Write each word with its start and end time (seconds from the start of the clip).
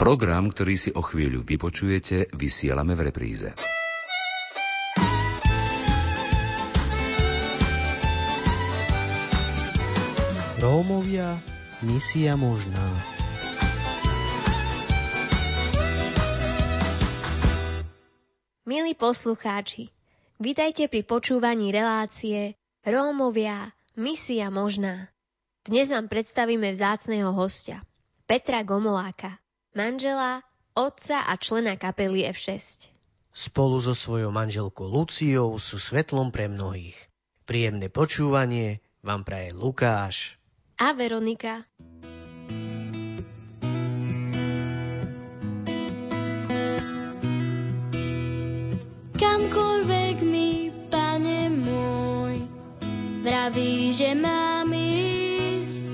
Program, 0.00 0.48
ktorý 0.48 0.80
si 0.80 0.88
o 0.96 1.04
chvíľu 1.04 1.44
vypočujete, 1.44 2.32
vysielame 2.32 2.96
v 2.96 3.12
repríze. 3.12 3.52
Rómovia, 10.56 11.36
misia 11.84 12.32
možná. 12.40 12.80
Milí 18.64 18.96
poslucháči, 18.96 19.92
vitajte 20.40 20.88
pri 20.88 21.04
počúvaní 21.04 21.76
relácie 21.76 22.56
Rómovia, 22.88 23.76
misia 24.00 24.48
možná. 24.48 25.12
Dnes 25.68 25.92
vám 25.92 26.08
predstavíme 26.08 26.72
vzácného 26.72 27.36
hostia, 27.36 27.84
Petra 28.24 28.64
Gomoláka, 28.64 29.36
manžela, 29.74 30.42
otca 30.74 31.22
a 31.26 31.34
člena 31.38 31.78
kapely 31.78 32.26
F6. 32.30 32.90
Spolu 33.30 33.78
so 33.78 33.94
svojou 33.94 34.34
manželkou 34.34 34.90
Luciou 34.90 35.54
sú 35.62 35.78
svetlom 35.78 36.34
pre 36.34 36.50
mnohých. 36.50 36.98
Príjemné 37.46 37.86
počúvanie 37.86 38.82
vám 39.02 39.22
praje 39.22 39.54
Lukáš 39.54 40.40
a 40.80 40.96
Veronika. 40.96 41.62
Kamkoľvek 49.20 50.16
mi, 50.24 50.72
pane 50.88 51.40
môj, 51.52 52.34
vraví, 53.20 53.92
že 53.92 54.16
mám 54.16 54.72
ísť, 54.72 55.84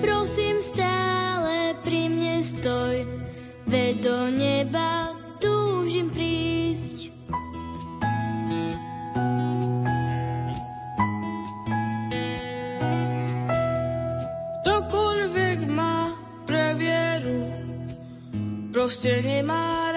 prosím 0.00 0.62
stále 0.62 1.29
do 4.00 4.32
neba 4.32 5.12
túžim 5.36 6.08
prísť. 6.08 7.12
Ktokoľvek 14.64 15.58
má 15.68 16.16
pre 16.48 16.80
vieru, 16.80 17.52
proste 18.72 19.20
nemá 19.20 19.89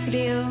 skryl, 0.00 0.48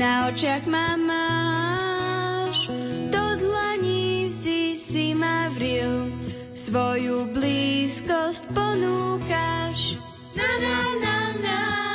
na 0.00 0.32
očiach 0.32 0.64
ma 0.64 0.96
máš, 0.96 2.72
do 3.12 3.24
dlaní 3.36 4.32
si 4.32 4.72
si 4.72 5.12
ma 5.12 5.52
vril, 5.52 6.08
svoju 6.56 7.28
blízkosť 7.36 8.48
ponúkaš. 8.56 10.00
Na, 10.32 10.50
na, 10.64 10.78
na, 10.96 11.18
na. 11.44 11.87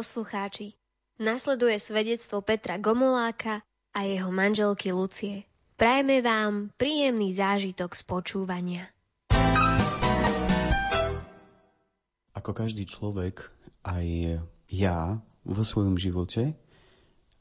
Poslucháči, 0.00 0.72
nasleduje 1.20 1.76
svedectvo 1.76 2.40
Petra 2.40 2.80
Gomoláka 2.80 3.60
a 3.92 4.08
jeho 4.08 4.32
manželky 4.32 4.96
Lucie. 4.96 5.44
Prajeme 5.76 6.24
vám 6.24 6.72
príjemný 6.80 7.36
zážitok 7.36 7.92
z 7.92 8.02
počúvania. 8.08 8.88
Ako 12.32 12.56
každý 12.56 12.88
človek, 12.88 13.44
aj 13.84 14.40
ja 14.72 15.20
vo 15.44 15.62
svojom 15.68 16.00
živote 16.00 16.56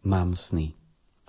mám 0.03 0.35
sny. 0.35 0.75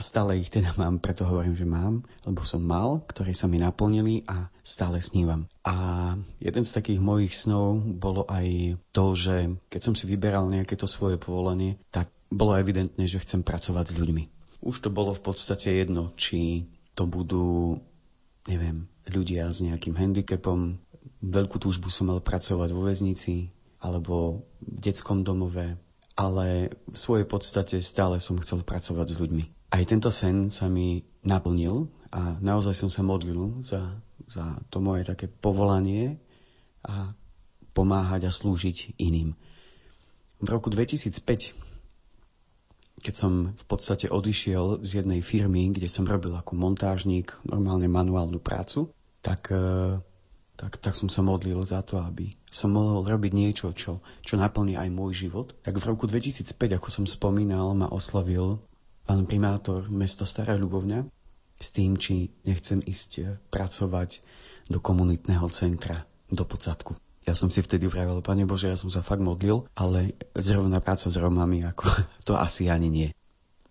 A 0.01 0.03
stále 0.03 0.41
ich 0.41 0.49
teda 0.49 0.73
mám, 0.81 0.97
preto 0.97 1.29
hovorím, 1.29 1.61
že 1.61 1.69
mám, 1.69 2.09
lebo 2.25 2.41
som 2.41 2.65
mal, 2.65 3.05
ktoré 3.05 3.37
sa 3.37 3.45
mi 3.45 3.61
naplnili 3.61 4.25
a 4.25 4.49
stále 4.65 4.97
snívam. 5.05 5.45
A 5.61 6.17
jeden 6.41 6.65
z 6.65 6.73
takých 6.73 7.05
mojich 7.05 7.37
snov 7.37 7.85
bolo 7.85 8.25
aj 8.25 8.81
to, 8.97 9.13
že 9.13 9.61
keď 9.69 9.81
som 9.85 9.93
si 9.93 10.09
vyberal 10.09 10.49
nejaké 10.49 10.73
to 10.81 10.89
svoje 10.89 11.21
povolenie, 11.21 11.77
tak 11.93 12.09
bolo 12.33 12.57
evidentné, 12.57 13.05
že 13.05 13.21
chcem 13.21 13.45
pracovať 13.45 13.93
s 13.93 13.99
ľuďmi. 14.01 14.25
Už 14.65 14.81
to 14.81 14.89
bolo 14.89 15.13
v 15.13 15.21
podstate 15.21 15.69
jedno, 15.69 16.17
či 16.17 16.65
to 16.97 17.05
budú, 17.05 17.85
neviem, 18.49 18.89
ľudia 19.05 19.53
s 19.53 19.61
nejakým 19.61 20.01
handicapom. 20.01 20.81
Veľkú 21.21 21.61
túžbu 21.61 21.93
som 21.93 22.09
mal 22.09 22.25
pracovať 22.25 22.73
vo 22.73 22.89
väznici 22.89 23.53
alebo 23.85 24.49
v 24.65 24.81
detskom 24.81 25.29
domove, 25.29 25.77
ale 26.21 26.69
v 26.93 26.97
svojej 27.01 27.25
podstate 27.25 27.81
stále 27.81 28.21
som 28.21 28.37
chcel 28.45 28.61
pracovať 28.61 29.17
s 29.17 29.17
ľuďmi. 29.17 29.73
Aj 29.73 29.81
tento 29.89 30.13
sen 30.13 30.53
sa 30.53 30.69
mi 30.69 31.01
naplnil 31.25 31.89
a 32.13 32.37
naozaj 32.45 32.77
som 32.77 32.93
sa 32.93 33.01
modlil 33.01 33.65
za, 33.65 33.97
za 34.29 34.61
to 34.69 34.85
moje 34.85 35.09
také 35.09 35.33
povolanie 35.33 36.21
a 36.85 37.17
pomáhať 37.73 38.29
a 38.29 38.35
slúžiť 38.35 39.01
iným. 39.01 39.33
V 40.45 40.49
roku 40.53 40.69
2005, 40.69 41.57
keď 43.01 43.15
som 43.17 43.57
v 43.57 43.65
podstate 43.65 44.13
odišiel 44.13 44.85
z 44.85 45.01
jednej 45.01 45.25
firmy, 45.25 45.73
kde 45.73 45.89
som 45.89 46.05
robil 46.05 46.37
ako 46.37 46.53
montážnik, 46.53 47.33
normálne 47.49 47.89
manuálnu 47.89 48.45
prácu, 48.45 48.93
tak, 49.25 49.49
eh, 49.49 49.97
tak, 50.61 50.77
tak 50.77 50.93
som 50.93 51.09
sa 51.09 51.25
modlil 51.25 51.65
za 51.65 51.81
to, 51.81 51.97
aby 52.05 52.37
som 52.53 52.77
mohol 52.77 53.09
robiť 53.09 53.33
niečo, 53.33 53.73
čo, 53.73 54.05
čo 54.21 54.37
naplní 54.37 54.77
aj 54.77 54.93
môj 54.93 55.25
život. 55.25 55.57
Tak 55.65 55.81
v 55.81 55.89
roku 55.89 56.05
2005, 56.05 56.53
ako 56.77 56.89
som 56.93 57.05
spomínal, 57.09 57.73
ma 57.73 57.89
oslavil 57.89 58.61
pán 59.09 59.25
primátor 59.25 59.89
mesta 59.89 60.29
Stará 60.29 60.61
Ľubovňa 60.61 61.09
s 61.57 61.69
tým, 61.73 61.97
či 61.97 62.29
nechcem 62.45 62.85
ísť 62.85 63.11
eh, 63.25 63.41
pracovať 63.49 64.21
do 64.69 64.85
komunitného 64.85 65.49
centra, 65.49 66.05
do 66.29 66.45
Podsatku. 66.45 66.93
Ja 67.25 67.33
som 67.33 67.49
si 67.49 67.65
vtedy 67.65 67.89
vravel, 67.89 68.21
Pane 68.21 68.45
Bože, 68.45 68.69
ja 68.69 68.77
som 68.77 68.93
sa 68.93 69.01
fakt 69.01 69.25
modlil, 69.25 69.65
ale 69.73 70.13
zrovna 70.37 70.85
práca 70.85 71.09
s 71.09 71.17
Romami, 71.17 71.65
ako 71.65 71.89
to 72.29 72.37
asi 72.37 72.69
ani 72.69 72.93
nie. 72.93 73.09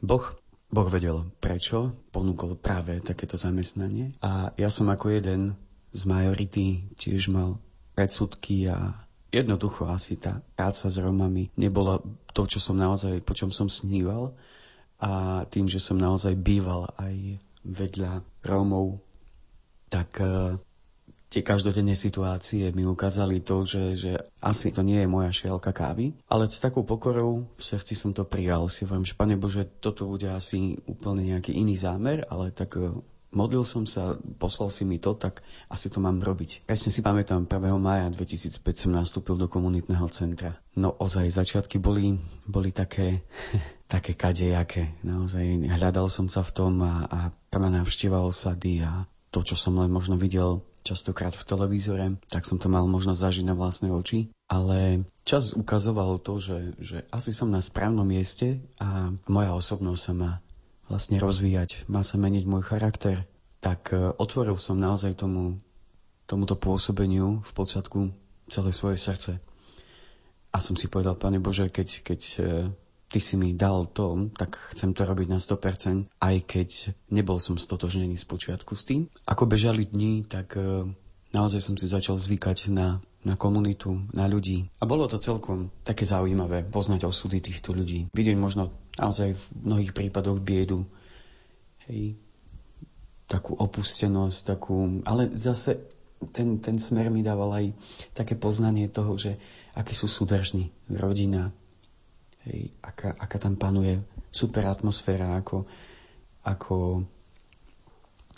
Boh, 0.01 0.25
boh 0.73 0.89
vedel, 0.89 1.29
prečo 1.37 1.93
ponúkol 2.09 2.57
práve 2.57 2.97
takéto 3.05 3.37
zamestnanie 3.37 4.17
a 4.25 4.57
ja 4.57 4.73
som 4.73 4.89
ako 4.89 5.13
jeden 5.13 5.53
z 5.89 6.01
majority 6.05 6.85
tiež 6.95 7.33
mal 7.33 7.57
predsudky 7.97 8.69
a 8.69 8.95
jednoducho 9.29 9.89
asi 9.89 10.17
tá 10.17 10.41
práca 10.57 10.89
s 10.89 10.97
Romami 10.97 11.53
nebola 11.57 12.01
to, 12.33 12.49
čo 12.49 12.57
som 12.61 12.77
naozaj, 12.77 13.21
po 13.21 13.33
čom 13.37 13.53
som 13.53 13.69
sníval 13.69 14.33
a 14.99 15.43
tým, 15.47 15.69
že 15.71 15.79
som 15.79 15.95
naozaj 15.95 16.35
býval 16.35 16.91
aj 16.99 17.39
vedľa 17.63 18.23
Rómov, 18.43 18.99
tak 19.87 20.19
e, 20.19 20.59
tie 21.29 21.41
každodenné 21.45 21.95
situácie 21.95 22.71
mi 22.75 22.83
ukázali 22.83 23.39
to, 23.39 23.63
že, 23.63 23.83
že 23.95 24.11
asi 24.43 24.73
to 24.73 24.83
nie 24.83 25.03
je 25.03 25.07
moja 25.11 25.31
šielka 25.31 25.71
kávy, 25.71 26.15
ale 26.27 26.49
s 26.49 26.59
takou 26.59 26.83
pokorou 26.83 27.47
v 27.55 27.63
srdci 27.63 27.95
som 27.95 28.11
to 28.11 28.27
prijal. 28.27 28.67
Si 28.67 28.83
hovorím, 28.83 29.07
že 29.07 29.15
Pane 29.15 29.35
Bože, 29.39 29.67
toto 29.79 30.07
bude 30.09 30.27
asi 30.31 30.79
úplne 30.89 31.35
nejaký 31.35 31.55
iný 31.55 31.79
zámer, 31.79 32.27
ale 32.27 32.51
tak 32.51 32.75
e, 32.75 32.91
modlil 33.31 33.61
som 33.65 33.85
sa, 33.85 34.17
poslal 34.37 34.73
si 34.73 34.83
mi 34.85 34.97
to, 34.97 35.13
tak 35.13 35.41
asi 35.69 35.89
to 35.89 36.01
mám 36.01 36.21
robiť. 36.21 36.65
Presne 36.65 36.89
si 36.89 37.01
pamätám, 37.05 37.45
1. 37.45 37.59
maja 37.77 38.09
2005 38.09 38.61
som 38.75 38.91
nastúpil 38.93 39.37
do 39.37 39.45
komunitného 39.45 40.07
centra. 40.09 40.57
No 40.73 40.93
ozaj, 40.97 41.29
začiatky 41.29 41.77
boli, 41.77 42.17
boli 42.49 42.73
také, 42.73 43.21
také 43.93 44.17
kadejaké. 44.17 44.97
Naozaj 45.05 45.69
hľadal 45.69 46.09
som 46.09 46.27
sa 46.27 46.41
v 46.41 46.51
tom 46.53 46.73
a, 46.81 47.05
a 47.05 47.19
prvá 47.53 47.69
návšteva 47.69 48.21
osady 48.21 48.81
a 48.81 49.05
to, 49.29 49.45
čo 49.45 49.53
som 49.53 49.77
len 49.77 49.93
možno 49.93 50.17
videl 50.17 50.65
častokrát 50.81 51.37
v 51.37 51.45
televízore, 51.45 52.05
tak 52.33 52.49
som 52.49 52.57
to 52.57 52.65
mal 52.65 52.87
možnosť 52.89 53.19
zažiť 53.19 53.45
na 53.45 53.53
vlastné 53.53 53.93
oči. 53.93 54.33
Ale 54.49 55.05
čas 55.21 55.53
ukazoval 55.53 56.17
to, 56.25 56.41
že, 56.41 56.73
že 56.81 56.97
asi 57.13 57.29
som 57.29 57.53
na 57.53 57.61
správnom 57.61 58.07
mieste 58.07 58.57
a 58.81 59.13
moja 59.29 59.53
osobnosť 59.53 60.01
sa 60.01 60.13
má 60.17 60.31
vlastne 60.89 61.21
rozvíjať, 61.21 61.85
má 61.85 62.01
sa 62.01 62.17
meniť 62.17 62.43
môj 62.49 62.65
charakter, 62.65 63.23
tak 63.61 63.93
e, 63.93 64.11
otvoril 64.17 64.57
som 64.57 64.75
naozaj 64.75 65.15
tomu, 65.15 65.61
tomuto 66.25 66.57
pôsobeniu 66.57 67.45
v 67.45 67.51
podstate 67.53 67.89
celé 68.49 68.69
svoje 68.73 68.97
srdce. 68.97 69.37
A 70.49 70.57
som 70.57 70.73
si 70.73 70.89
povedal, 70.89 71.13
Pane 71.13 71.37
Bože, 71.37 71.69
keď, 71.69 71.87
keď 72.01 72.21
e, 72.21 72.37
Ty 73.09 73.17
si 73.17 73.41
mi 73.41 73.57
dal 73.57 73.89
to, 73.89 74.29
tak 74.37 74.53
chcem 74.69 74.93
to 74.93 75.01
robiť 75.01 75.33
na 75.33 75.41
100%, 75.41 76.13
aj 76.21 76.35
keď 76.45 76.69
nebol 77.09 77.41
som 77.41 77.57
stotožnený 77.57 78.21
z 78.21 78.25
počiatku 78.29 78.77
s 78.77 78.85
tým. 78.85 79.09
Ako 79.25 79.49
bežali 79.49 79.89
dni, 79.89 80.29
tak 80.29 80.53
e, 80.53 80.85
naozaj 81.33 81.61
som 81.61 81.73
si 81.73 81.89
začal 81.89 82.21
zvykať 82.21 82.69
na, 82.69 83.01
na 83.25 83.33
komunitu, 83.33 84.05
na 84.13 84.29
ľudí. 84.29 84.69
A 84.77 84.85
bolo 84.85 85.09
to 85.09 85.17
celkom 85.17 85.73
také 85.81 86.05
zaujímavé 86.05 86.69
poznať 86.69 87.09
osudy 87.09 87.41
týchto 87.41 87.73
ľudí. 87.73 88.13
Vidieť 88.13 88.37
možno 88.37 88.69
naozaj 88.99 89.33
v 89.33 89.43
mnohých 89.63 89.95
prípadoch 89.95 90.43
biedu, 90.43 90.83
hej, 91.87 92.19
takú 93.31 93.55
opustenosť, 93.55 94.39
takú... 94.43 94.99
Ale 95.07 95.31
zase 95.31 95.79
ten, 96.35 96.59
ten 96.59 96.75
smer 96.75 97.07
mi 97.07 97.23
dával 97.23 97.55
aj 97.55 97.65
také 98.11 98.35
poznanie 98.35 98.91
toho, 98.91 99.15
že 99.15 99.39
akí 99.71 99.95
sú 99.95 100.11
súdržní, 100.11 100.75
rodina, 100.91 101.55
hej, 102.43 102.75
aká, 102.83 103.15
aká 103.15 103.37
tam 103.39 103.55
panuje 103.55 104.03
super 104.29 104.67
atmosféra, 104.67 105.39
ako, 105.39 105.63
ako 106.43 107.07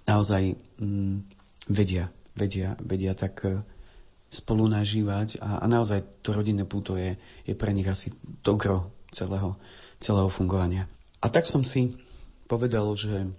naozaj 0.06 0.54
mm, 0.78 1.26
vedia 1.74 2.14
vedia, 2.36 2.80
vedia 2.80 3.14
tak 3.14 3.44
e, 3.44 3.60
spolu 4.32 4.68
nažívať 4.72 5.44
a, 5.44 5.64
a 5.64 5.66
naozaj 5.68 6.24
to 6.24 6.32
rodinné 6.32 6.64
púto 6.64 6.96
je, 6.96 7.20
je 7.44 7.54
pre 7.56 7.76
nich 7.76 7.88
asi 7.88 8.16
to 8.42 8.56
gro 8.56 8.92
celého, 9.12 9.60
celého 10.02 10.28
fungovania. 10.28 10.90
A 11.22 11.30
tak 11.30 11.46
som 11.46 11.62
si 11.62 11.94
povedal, 12.50 12.90
že 12.98 13.30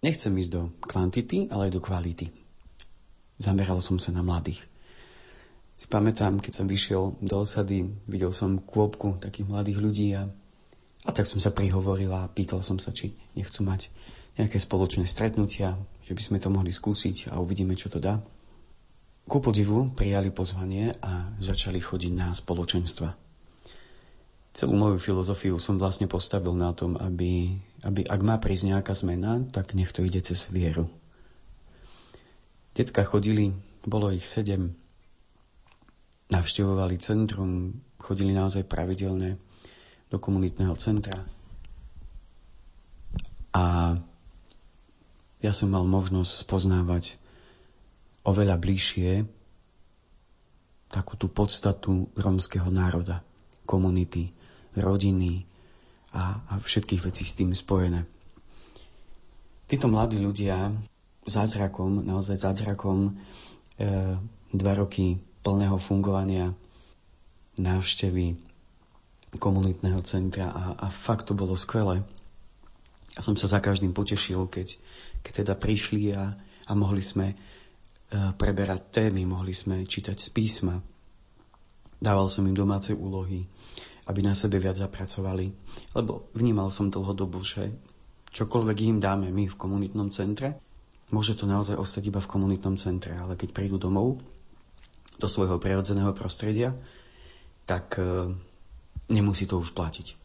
nechcem 0.00 0.32
ísť 0.32 0.50
do 0.50 0.62
kvantity, 0.80 1.46
ale 1.52 1.68
aj 1.68 1.76
do 1.76 1.84
kvality. 1.84 2.26
Zameral 3.36 3.84
som 3.84 4.00
sa 4.00 4.10
na 4.10 4.24
mladých. 4.24 4.64
Si 5.80 5.88
pamätám, 5.88 6.44
keď 6.44 6.52
som 6.60 6.66
vyšiel 6.68 7.16
do 7.24 7.36
osady, 7.40 7.88
videl 8.04 8.32
som 8.36 8.60
kôpku 8.60 9.16
takých 9.16 9.48
mladých 9.48 9.78
ľudí 9.80 10.08
a, 10.12 10.28
a 11.08 11.10
tak 11.12 11.24
som 11.24 11.40
sa 11.40 11.52
prihovoril 11.56 12.12
a 12.12 12.28
pýtal 12.28 12.60
som 12.60 12.76
sa, 12.76 12.92
či 12.92 13.16
nechcú 13.32 13.64
mať 13.64 13.88
nejaké 14.36 14.60
spoločné 14.60 15.08
stretnutia, 15.08 15.80
že 16.04 16.12
by 16.12 16.20
sme 16.20 16.38
to 16.40 16.52
mohli 16.52 16.68
skúsiť 16.68 17.32
a 17.32 17.40
uvidíme, 17.40 17.76
čo 17.80 17.88
to 17.88 17.96
dá. 17.96 18.20
Ku 19.24 19.40
podivu 19.40 19.88
prijali 19.92 20.28
pozvanie 20.28 20.96
a 21.00 21.32
začali 21.40 21.80
chodiť 21.80 22.12
na 22.12 22.28
spoločenstva. 22.36 23.29
Celú 24.50 24.74
moju 24.74 24.98
filozofiu 24.98 25.62
som 25.62 25.78
vlastne 25.78 26.10
postavil 26.10 26.50
na 26.58 26.74
tom, 26.74 26.98
aby, 26.98 27.54
aby 27.86 28.02
ak 28.02 28.20
má 28.26 28.34
prísť 28.42 28.74
nejaká 28.74 28.92
zmena, 28.98 29.46
tak 29.54 29.78
nech 29.78 29.94
to 29.94 30.02
ide 30.02 30.18
cez 30.26 30.50
vieru. 30.50 30.90
Decka 32.74 33.06
chodili, 33.06 33.54
bolo 33.86 34.10
ich 34.10 34.26
sedem, 34.26 34.74
navštevovali 36.30 36.98
centrum, 36.98 37.78
chodili 37.98 38.34
naozaj 38.34 38.66
pravidelne 38.66 39.38
do 40.10 40.18
komunitného 40.18 40.74
centra. 40.74 41.22
A 43.54 43.98
ja 45.42 45.52
som 45.54 45.70
mal 45.70 45.86
možnosť 45.86 46.46
spoznávať 46.46 47.18
oveľa 48.26 48.58
bližšie 48.58 49.26
takú 50.90 51.14
tú 51.14 51.30
podstatu 51.30 52.10
rómskeho 52.18 52.66
národa, 52.70 53.22
komunity, 53.62 54.34
rodiny 54.76 55.46
a, 56.14 56.38
a 56.38 56.52
všetkých 56.58 57.02
vecí 57.06 57.22
s 57.26 57.38
tým 57.38 57.54
spojené. 57.54 58.06
Títo 59.70 59.86
mladí 59.86 60.18
ľudia 60.18 60.74
zázrakom, 61.22 62.02
naozaj 62.02 62.42
zázrakom, 62.42 62.98
e, 63.06 63.10
dva 64.50 64.72
roky 64.74 65.22
plného 65.46 65.78
fungovania, 65.78 66.50
návštevy 67.54 68.34
komunitného 69.38 70.02
centra 70.02 70.50
a, 70.50 70.64
a 70.74 70.86
fakt 70.90 71.30
to 71.30 71.38
bolo 71.38 71.54
skvelé. 71.54 72.02
Ja 73.14 73.22
som 73.22 73.38
sa 73.38 73.46
za 73.46 73.62
každým 73.62 73.94
potešil, 73.94 74.50
keď, 74.50 74.74
keď 75.22 75.32
teda 75.46 75.54
prišli 75.54 76.14
a, 76.14 76.34
a 76.66 76.72
mohli 76.74 77.02
sme 77.02 77.34
uh, 77.34 78.34
preberať 78.34 78.90
témy, 78.90 79.26
mohli 79.26 79.54
sme 79.54 79.86
čítať 79.86 80.18
z 80.18 80.28
písma. 80.34 80.82
Dával 82.00 82.26
som 82.26 82.46
im 82.46 82.56
domáce 82.56 82.94
úlohy, 82.94 83.46
aby 84.06 84.20
na 84.24 84.32
sebe 84.32 84.56
viac 84.62 84.78
zapracovali, 84.78 85.52
lebo 85.92 86.30
vnímal 86.32 86.72
som 86.72 86.88
dlhodobo, 86.88 87.42
že 87.44 87.72
čokoľvek 88.30 88.78
im 88.86 88.98
dáme 89.02 89.28
my 89.28 89.50
v 89.50 89.58
komunitnom 89.58 90.08
centre, 90.14 90.56
môže 91.10 91.34
to 91.34 91.44
naozaj 91.44 91.74
ostať 91.76 92.08
iba 92.08 92.22
v 92.22 92.30
komunitnom 92.30 92.78
centre, 92.78 93.12
ale 93.18 93.34
keď 93.34 93.50
prídu 93.50 93.76
domov 93.76 94.22
do 95.18 95.28
svojho 95.28 95.60
prirodzeného 95.60 96.14
prostredia, 96.14 96.72
tak 97.68 97.98
uh, 97.98 98.30
nemusí 99.10 99.44
to 99.44 99.58
už 99.58 99.74
platiť. 99.74 100.16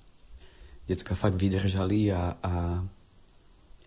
Decka 0.85 1.17
fakt 1.17 1.35
vydržali 1.35 2.13
a, 2.13 2.37
a 2.39 2.53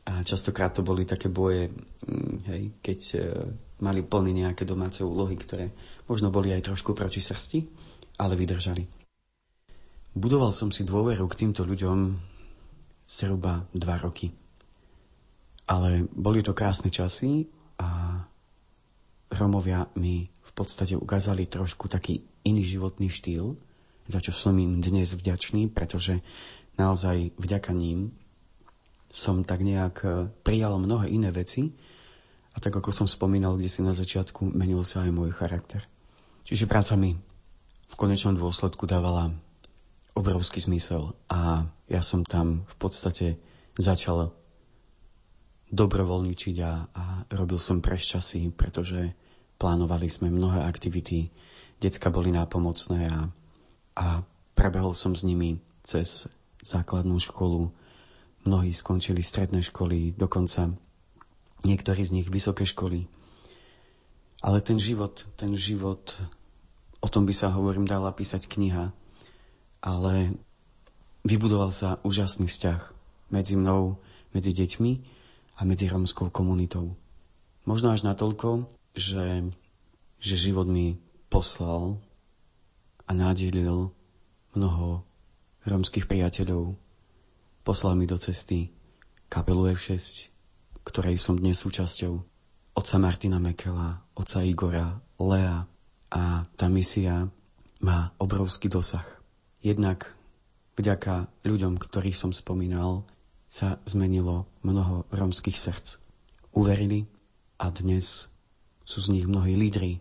a 0.09 0.25
častokrát 0.25 0.73
to 0.73 0.81
boli 0.81 1.05
také 1.05 1.29
boje, 1.29 1.69
mm, 1.69 2.37
hej, 2.49 2.63
keď 2.81 3.01
e, 3.13 3.19
mali 3.85 4.01
plný 4.01 4.41
nejaké 4.41 4.65
domáce 4.65 5.05
úlohy, 5.05 5.37
ktoré 5.37 5.69
možno 6.09 6.33
boli 6.33 6.49
aj 6.57 6.65
trošku 6.65 6.97
proti 6.97 7.21
srsti, 7.21 7.69
ale 8.17 8.33
vydržali. 8.33 8.89
Budoval 10.19 10.51
som 10.51 10.75
si 10.75 10.83
dôveru 10.83 11.31
k 11.31 11.47
týmto 11.47 11.63
ľuďom 11.63 12.19
zhruba 13.07 13.71
dva 13.71 14.03
roky. 14.03 14.35
Ale 15.71 16.11
boli 16.11 16.43
to 16.43 16.59
krásne 16.59 16.91
časy 16.91 17.47
a 17.79 18.19
Romovia 19.31 19.87
mi 19.95 20.27
v 20.27 20.53
podstate 20.59 20.99
ukázali 20.99 21.47
trošku 21.47 21.87
taký 21.87 22.27
iný 22.43 22.67
životný 22.67 23.07
štýl, 23.15 23.55
za 24.11 24.19
čo 24.19 24.35
som 24.35 24.59
im 24.59 24.83
dnes 24.83 25.15
vďačný, 25.15 25.71
pretože 25.71 26.19
naozaj 26.75 27.39
vďaka 27.39 27.71
ním 27.71 28.11
som 29.15 29.47
tak 29.47 29.63
nejak 29.63 29.97
e, 30.03 30.09
prijal 30.43 30.83
mnohé 30.83 31.15
iné 31.15 31.31
veci 31.31 31.71
a 32.53 32.59
tak 32.59 32.75
ako 32.75 32.91
som 32.91 33.07
spomínal 33.07 33.55
kde 33.55 33.71
si 33.71 33.87
na 33.87 33.95
začiatku, 33.95 34.51
menil 34.51 34.83
sa 34.83 35.07
aj 35.07 35.15
môj 35.15 35.31
charakter. 35.31 35.87
Čiže 36.43 36.67
práca 36.67 36.99
mi 36.99 37.15
v 37.87 37.95
konečnom 37.95 38.35
dôsledku 38.35 38.83
dávala 38.83 39.31
obrovský 40.19 40.59
zmysel 40.59 41.15
a 41.31 41.71
ja 41.87 42.03
som 42.03 42.27
tam 42.27 42.67
v 42.67 42.75
podstate 42.83 43.27
začal 43.79 44.35
dobrovoľničiť 45.71 46.57
a, 46.67 46.73
a 46.91 47.05
robil 47.39 47.63
som 47.63 47.79
prešťasy, 47.79 48.51
pretože 48.59 49.15
plánovali 49.63 50.11
sme 50.11 50.35
mnohé 50.35 50.67
aktivity, 50.67 51.31
decka 51.79 52.11
boli 52.11 52.35
nápomocné 52.35 53.07
a, 53.07 53.19
a 53.95 54.07
prebehol 54.59 54.97
som 54.99 55.15
s 55.15 55.23
nimi 55.23 55.63
cez 55.87 56.27
základnú 56.67 57.23
školu, 57.23 57.71
Mnohí 58.47 58.71
skončili 58.71 59.21
stredné 59.21 59.67
školy, 59.67 60.15
dokonca 60.15 60.71
niektorí 61.67 62.07
z 62.07 62.15
nich 62.23 62.29
vysoké 62.31 62.63
školy. 62.63 63.11
Ale 64.39 64.63
ten 64.63 64.79
život, 64.79 65.27
ten 65.35 65.59
život, 65.59 66.15
o 67.03 67.09
tom 67.11 67.27
by 67.27 67.35
sa, 67.35 67.51
hovorím, 67.51 67.83
dala 67.83 68.15
písať 68.15 68.47
kniha, 68.47 68.95
ale 69.83 70.35
vybudoval 71.27 71.71
sa 71.71 72.03
úžasný 72.03 72.49
vzťah 72.49 72.81
medzi 73.31 73.55
mnou, 73.55 74.01
medzi 74.33 74.53
deťmi 74.57 74.93
a 75.59 75.67
medzi 75.67 75.91
romskou 75.91 76.31
komunitou. 76.31 76.95
Možno 77.69 77.93
až 77.93 78.07
natoľko, 78.07 78.71
že, 78.97 79.53
že 80.23 80.35
život 80.41 80.65
mi 80.65 80.97
poslal 81.29 82.01
a 83.05 83.11
nádelil 83.13 83.93
mnoho 84.57 85.05
romských 85.69 86.09
priateľov, 86.09 86.77
poslal 87.67 87.95
mi 87.99 88.09
do 88.09 88.17
cesty 88.17 88.73
kapelu 89.29 89.77
F6, 89.77 90.33
ktorej 90.89 91.21
som 91.21 91.37
dnes 91.37 91.61
súčasťou, 91.61 92.25
otca 92.73 92.97
Martina 92.97 93.37
Mekela, 93.37 94.01
otca 94.17 94.41
Igora, 94.41 94.97
Lea 95.21 95.69
a 96.09 96.49
tá 96.57 96.67
misia 96.73 97.29
má 97.85 98.17
obrovský 98.17 98.73
dosah. 98.73 99.18
Jednak 99.59 100.15
vďaka 100.79 101.27
ľuďom, 101.43 101.83
ktorých 101.83 102.15
som 102.15 102.31
spomínal, 102.31 103.03
sa 103.49 103.83
zmenilo 103.89 104.47
mnoho 104.63 105.09
romských 105.11 105.59
srdc. 105.59 105.99
Uverili 106.55 107.11
a 107.59 107.73
dnes 107.75 108.31
sú 108.87 109.03
z 109.03 109.19
nich 109.19 109.27
mnohí 109.27 109.59
lídry, 109.59 109.99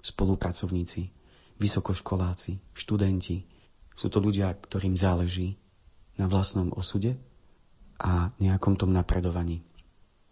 spolupracovníci, 0.00 1.12
vysokoškoláci, 1.60 2.56
študenti. 2.72 3.44
Sú 3.92 4.08
to 4.08 4.22
ľudia, 4.22 4.54
ktorým 4.54 4.96
záleží 4.96 5.58
na 6.16 6.30
vlastnom 6.30 6.72
osude 6.72 7.20
a 8.00 8.32
nejakom 8.40 8.80
tom 8.80 8.96
napredovaní. 8.96 9.60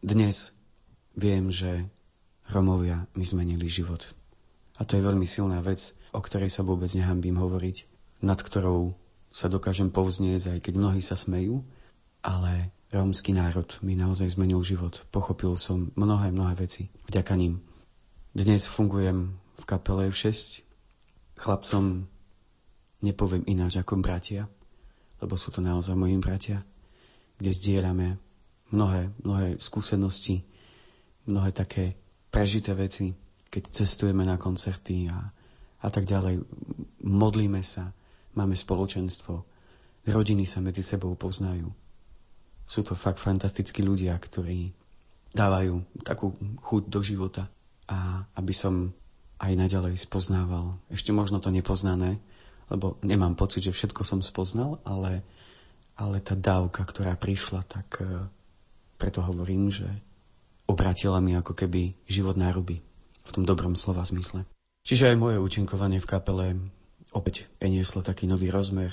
Dnes 0.00 0.56
viem, 1.12 1.52
že 1.52 1.84
Romovia 2.48 3.08
mi 3.16 3.24
zmenili 3.24 3.68
život. 3.68 4.04
A 4.76 4.84
to 4.84 4.96
je 4.96 5.06
veľmi 5.06 5.24
silná 5.24 5.64
vec, 5.64 5.96
o 6.12 6.20
ktorej 6.20 6.52
sa 6.52 6.60
vôbec 6.60 6.92
nehambím 6.92 7.40
hovoriť, 7.40 7.93
nad 8.24 8.40
ktorou 8.40 8.96
sa 9.28 9.52
dokážem 9.52 9.92
povznieť, 9.92 10.56
aj 10.56 10.58
keď 10.64 10.74
mnohí 10.80 11.04
sa 11.04 11.14
smejú, 11.14 11.60
ale 12.24 12.72
rómsky 12.88 13.36
národ 13.36 13.68
mi 13.84 13.92
naozaj 13.92 14.32
zmenil 14.32 14.64
život. 14.64 15.04
Pochopil 15.12 15.52
som 15.60 15.92
mnohé, 15.92 16.32
mnohé 16.32 16.56
veci 16.56 16.88
vďaka 17.10 17.36
ním. 17.36 17.60
Dnes 18.32 18.64
fungujem 18.64 19.36
v 19.60 19.64
kapele 19.68 20.08
6. 20.08 20.64
Chlapcom 21.36 22.08
nepoviem 23.04 23.44
ináč 23.44 23.76
ako 23.76 24.00
bratia, 24.00 24.48
lebo 25.20 25.36
sú 25.36 25.52
to 25.52 25.60
naozaj 25.60 25.92
moji 25.92 26.16
bratia, 26.16 26.64
kde 27.36 27.50
zdieľame 27.52 28.16
mnohé, 28.72 29.12
mnohé 29.20 29.60
skúsenosti, 29.60 30.46
mnohé 31.26 31.50
také 31.52 31.98
prežité 32.30 32.72
veci, 32.72 33.12
keď 33.50 33.62
cestujeme 33.70 34.22
na 34.22 34.38
koncerty 34.38 35.10
a, 35.10 35.30
a 35.82 35.88
tak 35.90 36.06
ďalej. 36.06 36.42
Modlíme 37.02 37.62
sa, 37.62 37.92
máme 38.36 38.54
spoločenstvo, 38.54 39.42
rodiny 40.04 40.44
sa 40.44 40.60
medzi 40.60 40.84
sebou 40.84 41.16
poznajú. 41.16 41.72
Sú 42.64 42.80
to 42.84 42.96
fakt 42.96 43.20
fantastickí 43.20 43.84
ľudia, 43.84 44.16
ktorí 44.16 44.72
dávajú 45.34 45.82
takú 46.06 46.32
chuť 46.62 46.82
do 46.88 47.00
života 47.02 47.50
a 47.90 48.24
aby 48.38 48.54
som 48.54 48.94
aj 49.42 49.52
naďalej 49.58 49.98
spoznával 49.98 50.78
ešte 50.88 51.10
možno 51.10 51.42
to 51.42 51.50
nepoznané, 51.50 52.22
lebo 52.72 52.96
nemám 53.04 53.36
pocit, 53.36 53.66
že 53.66 53.76
všetko 53.76 54.06
som 54.06 54.20
spoznal, 54.24 54.80
ale, 54.86 55.20
ale 55.98 56.22
tá 56.24 56.32
dávka, 56.32 56.86
ktorá 56.86 57.18
prišla, 57.18 57.66
tak 57.66 58.00
preto 58.96 59.20
hovorím, 59.20 59.68
že 59.68 59.84
obratila 60.64 61.20
mi 61.20 61.36
ako 61.36 61.52
keby 61.52 61.92
život 62.08 62.40
na 62.40 62.48
ruby. 62.48 62.80
V 63.24 63.30
tom 63.32 63.44
dobrom 63.48 63.72
slova 63.72 64.04
zmysle. 64.04 64.44
Čiže 64.84 65.12
aj 65.12 65.16
moje 65.16 65.36
účinkovanie 65.40 65.96
v 65.96 66.08
kapele 66.08 66.46
opäť 67.14 67.46
prenieslo 67.56 68.02
taký 68.02 68.26
nový 68.26 68.50
rozmer. 68.50 68.92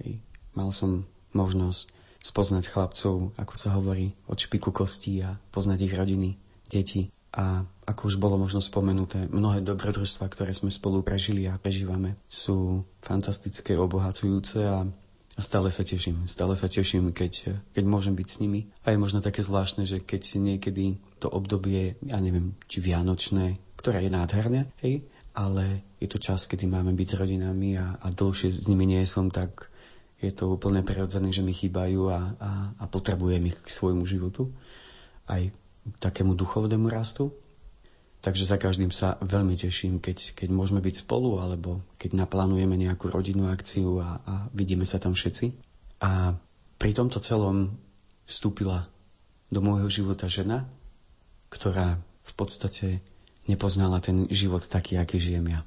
Hej. 0.00 0.24
Mal 0.56 0.72
som 0.72 1.04
možnosť 1.36 1.92
spoznať 2.18 2.64
chlapcov, 2.72 3.30
ako 3.38 3.54
sa 3.54 3.78
hovorí, 3.78 4.16
od 4.26 4.40
špiku 4.40 4.74
kostí 4.74 5.22
a 5.22 5.38
poznať 5.54 5.78
ich 5.86 5.94
rodiny, 5.94 6.30
deti. 6.66 7.14
A 7.28 7.62
ako 7.84 8.08
už 8.08 8.16
bolo 8.16 8.40
možno 8.40 8.64
spomenuté, 8.64 9.28
mnohé 9.28 9.60
dobrodružstva, 9.60 10.32
ktoré 10.32 10.50
sme 10.56 10.72
spolu 10.72 11.04
prežili 11.04 11.44
a 11.46 11.60
prežívame, 11.60 12.16
sú 12.26 12.88
fantastické, 13.04 13.76
obohacujúce 13.76 14.58
a 14.64 14.88
a 15.38 15.40
stále 15.46 15.70
sa 15.70 15.86
teším, 15.86 16.26
stále 16.26 16.58
sa 16.58 16.66
teším, 16.66 17.14
keď, 17.14 17.62
keď 17.70 17.84
môžem 17.86 18.18
byť 18.18 18.26
s 18.26 18.40
nimi. 18.42 18.66
A 18.82 18.90
je 18.90 18.98
možno 18.98 19.22
také 19.22 19.46
zvláštne, 19.46 19.86
že 19.86 20.02
keď 20.02 20.34
niekedy 20.42 20.98
to 21.22 21.30
obdobie, 21.30 21.94
ja 22.02 22.18
neviem, 22.18 22.58
či 22.66 22.82
vianočné, 22.82 23.62
ktoré 23.78 24.02
je 24.02 24.10
nádherné, 24.10 24.66
hej, 24.82 25.06
ale 25.38 25.86
je 25.98 26.06
to 26.06 26.18
čas, 26.22 26.46
kedy 26.46 26.70
máme 26.70 26.94
byť 26.94 27.08
s 27.10 27.18
rodinami 27.18 27.74
a, 27.74 27.98
a 27.98 28.06
dlhšie 28.14 28.54
s 28.54 28.70
nimi 28.70 28.86
nie 28.86 29.02
som, 29.02 29.30
tak 29.30 29.66
je 30.18 30.30
to 30.34 30.50
úplne 30.50 30.82
prirodzené, 30.82 31.30
že 31.30 31.46
mi 31.46 31.54
chýbajú 31.54 32.10
a, 32.10 32.20
a, 32.38 32.50
a 32.74 32.84
potrebujem 32.90 33.50
ich 33.50 33.58
k 33.58 33.68
svojmu 33.70 34.02
životu, 34.06 34.50
aj 35.30 35.54
takému 36.02 36.34
duchovnému 36.34 36.90
rastu. 36.90 37.34
Takže 38.18 38.50
za 38.50 38.58
každým 38.58 38.90
sa 38.90 39.14
veľmi 39.22 39.54
teším, 39.54 40.02
keď, 40.02 40.34
keď 40.34 40.48
môžeme 40.50 40.82
byť 40.82 41.06
spolu, 41.06 41.38
alebo 41.38 41.78
keď 42.02 42.18
naplánujeme 42.18 42.74
nejakú 42.74 43.06
rodinnú 43.14 43.46
akciu 43.46 44.02
a, 44.02 44.18
a 44.26 44.34
vidíme 44.50 44.82
sa 44.82 44.98
tam 44.98 45.14
všetci. 45.14 45.54
A 46.02 46.34
pri 46.82 46.90
tomto 46.98 47.22
celom 47.22 47.78
vstúpila 48.26 48.90
do 49.54 49.62
môjho 49.62 49.86
života 49.86 50.26
žena, 50.26 50.66
ktorá 51.46 51.94
v 52.26 52.32
podstate 52.34 52.88
nepoznala 53.46 54.02
ten 54.02 54.26
život 54.34 54.66
taký, 54.66 54.98
aký 54.98 55.22
žijem 55.22 55.46
ja. 55.54 55.62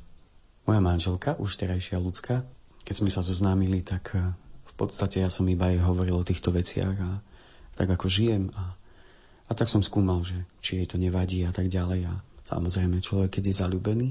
Moja 0.70 0.82
manželka, 0.82 1.38
už 1.42 1.58
terajšia 1.58 1.98
ľudská, 1.98 2.46
keď 2.86 2.96
sme 2.96 3.10
sa 3.14 3.22
zoznámili, 3.26 3.82
tak 3.82 4.18
eh, 4.18 4.34
v 4.68 4.74
podstate 4.78 5.22
ja 5.22 5.30
som 5.30 5.46
iba 5.50 5.70
jej 5.70 5.82
hovoril 5.82 6.18
o 6.18 6.28
týchto 6.28 6.54
veciach 6.54 6.98
a 6.98 7.22
tak 7.78 7.88
ako 7.88 8.06
žijem 8.12 8.52
a, 8.54 8.76
a 9.48 9.52
tak 9.56 9.72
som 9.72 9.82
skúmal, 9.82 10.22
že 10.28 10.38
či 10.60 10.82
jej 10.82 10.88
to 10.88 11.00
nevadí 11.00 11.46
a 11.48 11.52
tak 11.56 11.72
ďalej 11.72 12.10
a 12.10 12.14
Samozrejme, 12.52 13.00
človek, 13.00 13.40
keď 13.40 13.44
je 13.48 13.60
zalúbený, 13.64 14.10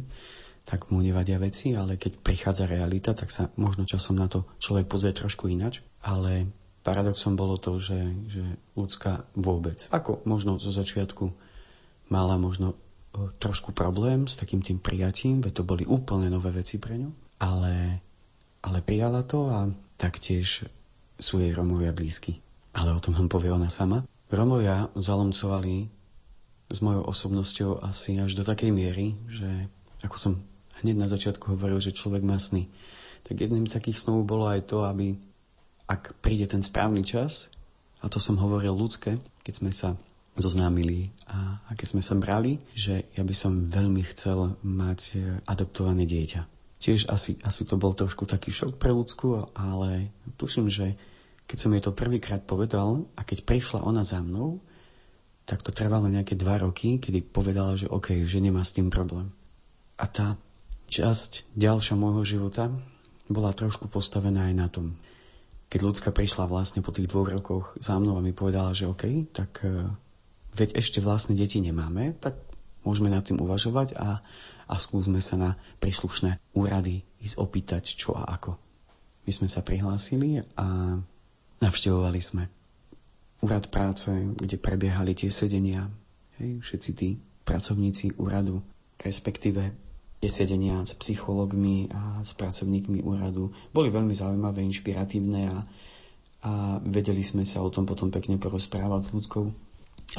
tak 0.64 0.88
mu 0.88 1.04
nevadia 1.04 1.36
veci, 1.36 1.76
ale 1.76 2.00
keď 2.00 2.24
prichádza 2.24 2.64
realita, 2.64 3.12
tak 3.12 3.28
sa 3.28 3.52
možno 3.60 3.84
časom 3.84 4.16
na 4.16 4.32
to 4.32 4.48
človek 4.56 4.88
pozrie 4.88 5.12
trošku 5.12 5.52
inač. 5.52 5.84
Ale 6.00 6.48
paradoxom 6.80 7.36
bolo 7.36 7.60
to, 7.60 7.76
že, 7.76 8.00
že 8.32 8.44
ľudská 8.72 9.28
vôbec, 9.36 9.84
ako 9.92 10.24
možno 10.24 10.56
zo 10.56 10.72
začiatku 10.72 11.36
mala 12.08 12.40
možno 12.40 12.80
trošku 13.12 13.74
problém 13.74 14.30
s 14.30 14.38
takým 14.38 14.62
tým 14.62 14.78
prijatím, 14.78 15.42
veď 15.42 15.62
to 15.62 15.64
boli 15.66 15.82
úplne 15.84 16.30
nové 16.30 16.54
veci 16.54 16.78
pre 16.78 16.94
ňu, 16.94 17.10
ale, 17.42 17.98
ale 18.62 18.78
prijala 18.80 19.26
to 19.26 19.50
a 19.50 19.66
taktiež 19.98 20.64
sú 21.18 21.42
jej 21.42 21.52
Romovia 21.52 21.90
blízky. 21.90 22.38
Ale 22.70 22.94
o 22.94 23.02
tom 23.02 23.18
vám 23.18 23.26
povie 23.26 23.50
ona 23.50 23.66
sama. 23.66 24.06
Romovia 24.30 24.88
zalomcovali 24.94 25.90
s 26.70 26.78
mojou 26.78 27.02
osobnosťou 27.10 27.82
asi 27.82 28.22
až 28.22 28.38
do 28.38 28.46
takej 28.46 28.70
miery, 28.70 29.18
že 29.26 29.66
ako 30.06 30.16
som 30.16 30.32
hneď 30.80 30.96
na 30.96 31.10
začiatku 31.10 31.58
hovoril, 31.58 31.82
že 31.82 31.92
človek 31.92 32.22
má 32.22 32.38
sny, 32.38 32.70
tak 33.26 33.42
jedným 33.42 33.66
z 33.66 33.74
takých 33.74 34.00
snov 34.00 34.22
bolo 34.24 34.46
aj 34.46 34.70
to, 34.70 34.86
aby 34.86 35.18
ak 35.90 36.14
príde 36.22 36.46
ten 36.46 36.62
správny 36.62 37.02
čas, 37.02 37.50
a 38.00 38.08
to 38.08 38.22
som 38.22 38.38
hovoril 38.40 38.72
ľudské, 38.72 39.18
keď 39.44 39.54
sme 39.58 39.74
sa 39.74 39.98
zoznámili 40.40 41.12
a, 41.28 41.60
keď 41.72 41.86
sme 41.96 42.02
sa 42.04 42.16
brali, 42.16 42.60
že 42.76 43.08
ja 43.14 43.22
by 43.22 43.34
som 43.36 43.68
veľmi 43.68 44.02
chcel 44.12 44.56
mať 44.60 45.00
e, 45.14 45.16
adoptované 45.46 46.04
dieťa. 46.04 46.44
Tiež 46.80 47.12
asi, 47.12 47.36
asi 47.44 47.68
to 47.68 47.76
bol 47.76 47.92
trošku 47.92 48.24
taký 48.24 48.48
šok 48.48 48.80
pre 48.80 48.90
ľudskú, 48.90 49.52
ale 49.52 50.08
tuším, 50.40 50.72
že 50.72 50.96
keď 51.44 51.56
som 51.60 51.72
jej 51.76 51.82
to 51.84 51.92
prvýkrát 51.92 52.40
povedal 52.46 53.04
a 53.18 53.20
keď 53.20 53.44
prišla 53.44 53.84
ona 53.84 54.00
za 54.00 54.24
mnou, 54.24 54.64
tak 55.44 55.66
to 55.66 55.74
trvalo 55.74 56.06
nejaké 56.06 56.38
dva 56.38 56.62
roky, 56.62 57.02
kedy 57.02 57.26
povedala, 57.26 57.74
že 57.74 57.90
OK, 57.90 58.22
že 58.22 58.38
nemá 58.38 58.62
s 58.62 58.72
tým 58.72 58.86
problém. 58.86 59.34
A 59.98 60.06
tá 60.06 60.38
časť 60.86 61.52
ďalšia 61.58 61.98
môjho 61.98 62.22
života 62.22 62.70
bola 63.26 63.50
trošku 63.50 63.90
postavená 63.90 64.50
aj 64.50 64.54
na 64.54 64.66
tom. 64.70 64.94
Keď 65.70 65.80
ľudská 65.82 66.10
prišla 66.10 66.50
vlastne 66.50 66.82
po 66.82 66.90
tých 66.90 67.06
dvoch 67.06 67.30
rokoch 67.30 67.78
za 67.78 67.98
mnou 67.98 68.18
a 68.18 68.24
mi 68.24 68.34
povedala, 68.34 68.74
že 68.74 68.90
OK, 68.90 69.30
tak 69.30 69.62
uh, 69.62 69.86
veď 70.54 70.78
ešte 70.78 70.98
vlastne 71.02 71.38
deti 71.38 71.62
nemáme, 71.62 72.16
tak 72.18 72.38
môžeme 72.82 73.12
nad 73.12 73.22
tým 73.22 73.38
uvažovať 73.38 73.94
a, 73.96 74.24
a 74.66 74.74
skúsme 74.80 75.20
sa 75.20 75.36
na 75.36 75.50
príslušné 75.82 76.40
úrady 76.56 77.04
ísť 77.20 77.36
opýtať, 77.36 77.84
čo 77.94 78.16
a 78.16 78.24
ako. 78.26 78.56
My 79.28 79.30
sme 79.36 79.48
sa 79.52 79.60
prihlásili 79.60 80.40
a 80.56 80.96
navštevovali 81.60 82.20
sme 82.20 82.48
úrad 83.40 83.68
práce, 83.72 84.08
kde 84.12 84.56
prebiehali 84.60 85.16
tie 85.16 85.32
sedenia, 85.32 85.88
hej, 86.40 86.60
všetci 86.60 86.90
tí 86.96 87.08
pracovníci 87.44 88.20
úradu, 88.20 88.60
respektíve 89.00 89.72
tie 90.20 90.30
sedenia 90.30 90.84
s 90.84 90.92
psychológmi 90.92 91.88
a 91.88 92.20
s 92.20 92.36
pracovníkmi 92.36 93.00
úradu 93.00 93.48
boli 93.72 93.88
veľmi 93.88 94.12
zaujímavé, 94.12 94.60
inšpiratívne 94.68 95.42
a, 95.48 95.58
a 96.44 96.52
vedeli 96.84 97.24
sme 97.24 97.48
sa 97.48 97.64
o 97.64 97.72
tom 97.72 97.88
potom 97.88 98.12
pekne 98.12 98.36
porozprávať 98.36 99.08
s 99.08 99.12
ľudskou. 99.16 99.48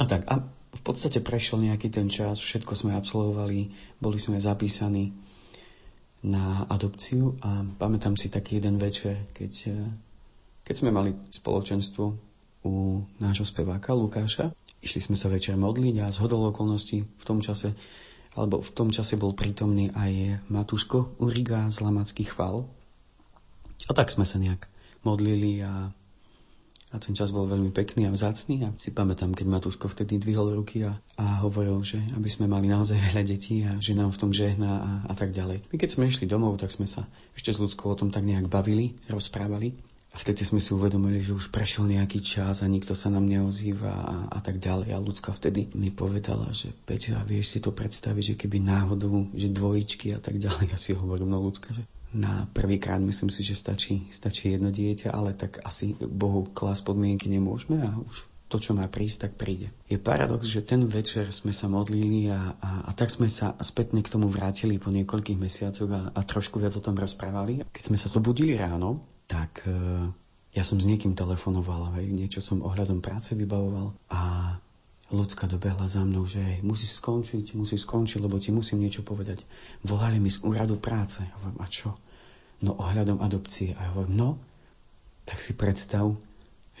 A 0.00 0.08
tak, 0.08 0.24
a 0.24 0.40
v 0.72 0.82
podstate 0.84 1.20
prešiel 1.20 1.60
nejaký 1.60 1.92
ten 1.92 2.08
čas, 2.08 2.40
všetko 2.40 2.72
sme 2.72 2.96
absolvovali, 2.96 3.68
boli 4.00 4.16
sme 4.16 4.40
zapísaní 4.40 5.12
na 6.22 6.64
adopciu 6.70 7.34
a 7.42 7.66
pamätám 7.76 8.16
si 8.16 8.30
taký 8.32 8.62
jeden 8.62 8.78
večer, 8.78 9.20
keď, 9.34 9.74
keď 10.64 10.74
sme 10.74 10.94
mali 10.94 11.12
spoločenstvo 11.34 12.04
u 12.62 13.02
nášho 13.18 13.44
speváka 13.44 13.92
Lukáša. 13.92 14.54
Išli 14.82 15.12
sme 15.12 15.16
sa 15.18 15.30
večer 15.30 15.58
modliť 15.58 16.02
a 16.02 16.10
z 16.10 16.16
hodol 16.22 16.54
okolností 16.54 17.02
v 17.02 17.24
tom 17.26 17.42
čase, 17.42 17.74
alebo 18.38 18.62
v 18.62 18.70
tom 18.72 18.88
čase 18.94 19.18
bol 19.18 19.34
prítomný 19.36 19.90
aj 19.92 20.42
Matuško 20.48 21.20
Uriga 21.20 21.68
z 21.68 21.84
Lamackých 21.84 22.32
chvál. 22.32 22.64
A 23.90 23.92
tak 23.92 24.14
sme 24.14 24.22
sa 24.22 24.38
nejak 24.38 24.66
modlili 25.02 25.62
a, 25.62 25.90
a 26.92 27.00
ten 27.00 27.16
čas 27.16 27.32
bol 27.32 27.48
veľmi 27.48 27.72
pekný 27.72 28.04
a 28.04 28.12
vzácný 28.12 28.68
a 28.68 28.68
si 28.76 28.92
pamätám, 28.92 29.32
keď 29.32 29.46
Matúško 29.48 29.88
vtedy 29.88 30.20
dvihol 30.20 30.52
ruky 30.52 30.84
a, 30.84 30.92
a 31.16 31.40
hovoril, 31.40 31.80
že 31.80 31.98
aby 32.12 32.28
sme 32.28 32.44
mali 32.44 32.68
naozaj 32.68 33.00
veľa 33.00 33.22
detí 33.24 33.64
a 33.64 33.80
že 33.80 33.96
nám 33.96 34.12
v 34.12 34.20
tom 34.20 34.30
žehná 34.30 34.72
a, 34.76 34.90
a 35.08 35.14
tak 35.16 35.32
ďalej. 35.32 35.64
My 35.72 35.76
keď 35.80 35.88
sme 35.88 36.12
išli 36.12 36.28
domov, 36.28 36.60
tak 36.60 36.68
sme 36.68 36.84
sa 36.84 37.08
ešte 37.32 37.56
s 37.56 37.58
ľudskou 37.58 37.88
o 37.88 37.96
tom 37.96 38.12
tak 38.12 38.28
nejak 38.28 38.52
bavili, 38.52 39.00
rozprávali. 39.08 39.72
A 40.12 40.20
vtedy 40.20 40.44
sme 40.44 40.60
si 40.60 40.76
uvedomili, 40.76 41.24
že 41.24 41.32
už 41.32 41.48
prešiel 41.48 41.88
nejaký 41.88 42.20
čas 42.20 42.60
a 42.60 42.68
nikto 42.68 42.92
sa 42.92 43.08
nám 43.08 43.24
neozýva 43.24 43.88
a, 43.88 44.16
a 44.28 44.38
tak 44.44 44.60
ďalej. 44.60 44.92
A 44.92 45.00
ľudská 45.00 45.32
vtedy 45.32 45.72
mi 45.72 45.88
povedala, 45.88 46.52
že 46.52 46.68
Peťo, 46.84 47.16
a 47.16 47.24
vieš 47.24 47.56
si 47.56 47.58
to 47.64 47.72
predstaviť, 47.72 48.36
že 48.36 48.38
keby 48.44 48.60
náhodou, 48.60 49.32
že 49.32 49.48
dvojičky 49.48 50.12
a 50.12 50.20
tak 50.20 50.36
ďalej. 50.36 50.68
Ja 50.68 50.76
si 50.76 50.92
hovorím, 50.92 51.32
no 51.32 51.40
ľudská, 51.40 51.72
že 51.72 51.88
na 52.12 52.48
prvýkrát 52.52 53.00
myslím 53.00 53.32
si, 53.32 53.40
že 53.40 53.56
stačí, 53.56 54.08
stačí 54.12 54.52
jedno 54.52 54.68
dieťa, 54.68 55.08
ale 55.12 55.32
tak 55.32 55.64
asi 55.64 55.96
Bohu 55.96 56.44
klas 56.52 56.84
podmienky 56.84 57.32
nemôžeme 57.32 57.80
a 57.80 57.90
už 57.96 58.32
to, 58.52 58.60
čo 58.60 58.76
má 58.76 58.84
prísť, 58.84 59.16
tak 59.28 59.32
príde. 59.40 59.72
Je 59.88 59.96
paradox, 59.96 60.44
že 60.44 60.60
ten 60.60 60.84
večer 60.84 61.32
sme 61.32 61.56
sa 61.56 61.72
modlili 61.72 62.28
a, 62.28 62.52
a, 62.60 62.70
a 62.84 62.90
tak 62.92 63.08
sme 63.08 63.32
sa 63.32 63.56
spätne 63.64 64.04
k 64.04 64.12
tomu 64.12 64.28
vrátili 64.28 64.76
po 64.76 64.92
niekoľkých 64.92 65.40
mesiacoch 65.40 65.88
a, 65.88 66.12
a 66.12 66.20
trošku 66.20 66.60
viac 66.60 66.76
o 66.76 66.84
tom 66.84 66.92
rozprávali. 66.92 67.64
Keď 67.72 67.82
sme 67.88 67.96
sa 67.96 68.12
zobudili 68.12 68.52
ráno, 68.52 69.00
tak 69.24 69.64
e, 69.64 69.72
ja 70.52 70.62
som 70.68 70.76
s 70.76 70.84
niekým 70.84 71.16
telefonoval, 71.16 71.96
hej, 71.96 72.12
niečo 72.12 72.44
som 72.44 72.60
ohľadom 72.60 73.00
práce 73.00 73.32
vybavoval 73.32 73.96
a 74.12 74.20
ľudská 75.12 75.44
dobehla 75.46 75.84
za 75.84 76.02
mnou, 76.02 76.24
že 76.24 76.40
musíš 76.64 76.98
skončiť, 77.04 77.52
musíš 77.52 77.84
skončiť, 77.84 78.24
lebo 78.24 78.40
ti 78.40 78.48
musím 78.50 78.80
niečo 78.80 79.04
povedať. 79.04 79.44
Volali 79.84 80.16
mi 80.16 80.32
z 80.32 80.40
úradu 80.42 80.80
práce. 80.80 81.20
Ja 81.20 81.32
hovorím, 81.40 81.60
a 81.60 81.66
čo? 81.68 81.94
No 82.64 82.76
ohľadom 82.80 83.20
adopcie. 83.20 83.76
A 83.76 83.86
ja 83.86 83.90
hovorím, 83.92 84.16
no, 84.16 84.30
tak 85.28 85.44
si 85.44 85.52
predstav, 85.52 86.16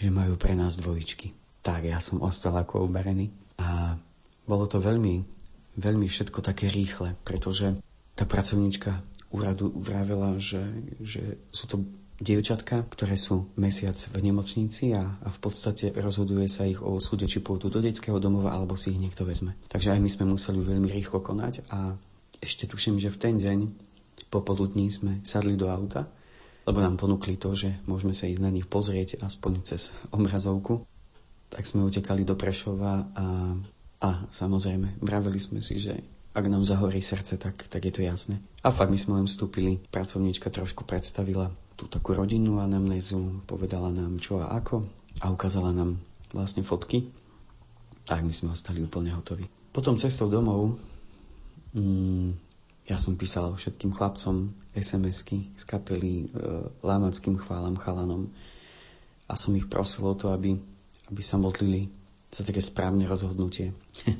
že 0.00 0.08
majú 0.08 0.34
pre 0.40 0.56
nás 0.56 0.80
dvojičky. 0.80 1.36
Tak 1.62 1.86
ja 1.86 2.00
som 2.02 2.24
ostal 2.24 2.56
ako 2.58 2.88
uberený. 2.88 3.30
A 3.60 3.94
bolo 4.48 4.66
to 4.66 4.82
veľmi, 4.82 5.22
veľmi 5.78 6.06
všetko 6.10 6.42
také 6.42 6.66
rýchle, 6.66 7.14
pretože 7.22 7.78
tá 8.18 8.24
pracovníčka 8.26 8.98
úradu 9.32 9.72
vravela, 9.72 10.36
že, 10.36 10.60
že 11.00 11.40
sú 11.54 11.64
to 11.70 11.76
dievčatka, 12.22 12.86
ktoré 12.86 13.18
sú 13.18 13.50
mesiac 13.58 13.98
v 13.98 14.22
nemocnici 14.22 14.94
a, 14.94 15.18
a 15.18 15.28
v 15.28 15.38
podstate 15.42 15.90
rozhoduje 15.90 16.46
sa 16.46 16.62
ich 16.62 16.78
o 16.78 17.02
súde, 17.02 17.26
či 17.26 17.42
pôjdu 17.42 17.66
do 17.66 17.82
detského 17.82 18.22
domova, 18.22 18.54
alebo 18.54 18.78
si 18.78 18.94
ich 18.94 19.02
niekto 19.02 19.26
vezme. 19.26 19.58
Takže 19.66 19.90
aj 19.90 20.00
my 20.00 20.08
sme 20.08 20.24
museli 20.30 20.62
veľmi 20.62 20.86
rýchlo 20.86 21.18
konať 21.18 21.66
a 21.74 21.98
ešte 22.38 22.70
tuším, 22.70 23.02
že 23.02 23.10
v 23.10 23.18
ten 23.18 23.34
deň 23.42 23.58
popoludní 24.30 24.86
sme 24.88 25.18
sadli 25.26 25.58
do 25.58 25.66
auta, 25.66 26.06
lebo 26.62 26.78
nám 26.78 26.94
ponúkli 26.94 27.34
to, 27.34 27.58
že 27.58 27.74
môžeme 27.90 28.14
sa 28.14 28.30
ísť 28.30 28.40
na 28.40 28.54
nich 28.54 28.70
pozrieť 28.70 29.18
aspoň 29.18 29.66
cez 29.66 29.90
obrazovku. 30.14 30.86
Tak 31.50 31.66
sme 31.66 31.84
utekali 31.84 32.22
do 32.24 32.38
Prešova 32.38 33.12
a, 33.12 33.26
a 34.00 34.08
samozrejme 34.30 35.02
vraveli 35.02 35.36
sme 35.36 35.60
si, 35.60 35.76
že 35.82 36.00
ak 36.32 36.48
nám 36.48 36.64
zahorí 36.64 37.04
srdce, 37.04 37.36
tak, 37.36 37.68
tak 37.68 37.82
je 37.84 37.92
to 37.92 38.00
jasné. 38.00 38.40
A 38.64 38.72
fakt 38.72 38.88
my 38.88 38.96
sme 38.96 39.20
len 39.20 39.28
vstúpili, 39.28 39.84
pracovníčka 39.92 40.48
trošku 40.48 40.88
predstavila 40.88 41.52
tú 41.76 41.88
takú 41.88 42.16
rodinnú 42.16 42.60
anamnézu, 42.60 43.44
povedala 43.48 43.90
nám 43.90 44.20
čo 44.20 44.40
a 44.40 44.52
ako 44.52 44.86
a 45.20 45.30
ukázala 45.32 45.72
nám 45.72 46.00
vlastne 46.32 46.64
fotky. 46.64 47.08
Tak 48.08 48.24
my 48.24 48.32
sme 48.34 48.52
ostali 48.52 48.82
úplne 48.82 49.14
hotoví. 49.14 49.46
Potom 49.70 49.96
cestou 49.96 50.26
domov 50.28 50.76
mm, 51.72 52.52
ja 52.90 52.98
som 52.98 53.14
písal 53.14 53.54
všetkým 53.54 53.94
chlapcom 53.94 54.50
SMS-ky 54.74 55.54
z 55.54 55.62
kapely 55.62 56.26
e, 56.26 56.36
lámackým 56.82 57.38
chválam 57.38 57.78
chalanom 57.78 58.26
a 59.30 59.38
som 59.38 59.54
ich 59.54 59.70
prosil 59.70 60.02
o 60.02 60.18
to, 60.18 60.34
aby, 60.34 60.58
aby 61.08 61.22
sa 61.22 61.38
modlili 61.38 61.86
za 62.32 62.42
také 62.42 62.58
správne 62.58 63.06
rozhodnutie. 63.06 63.70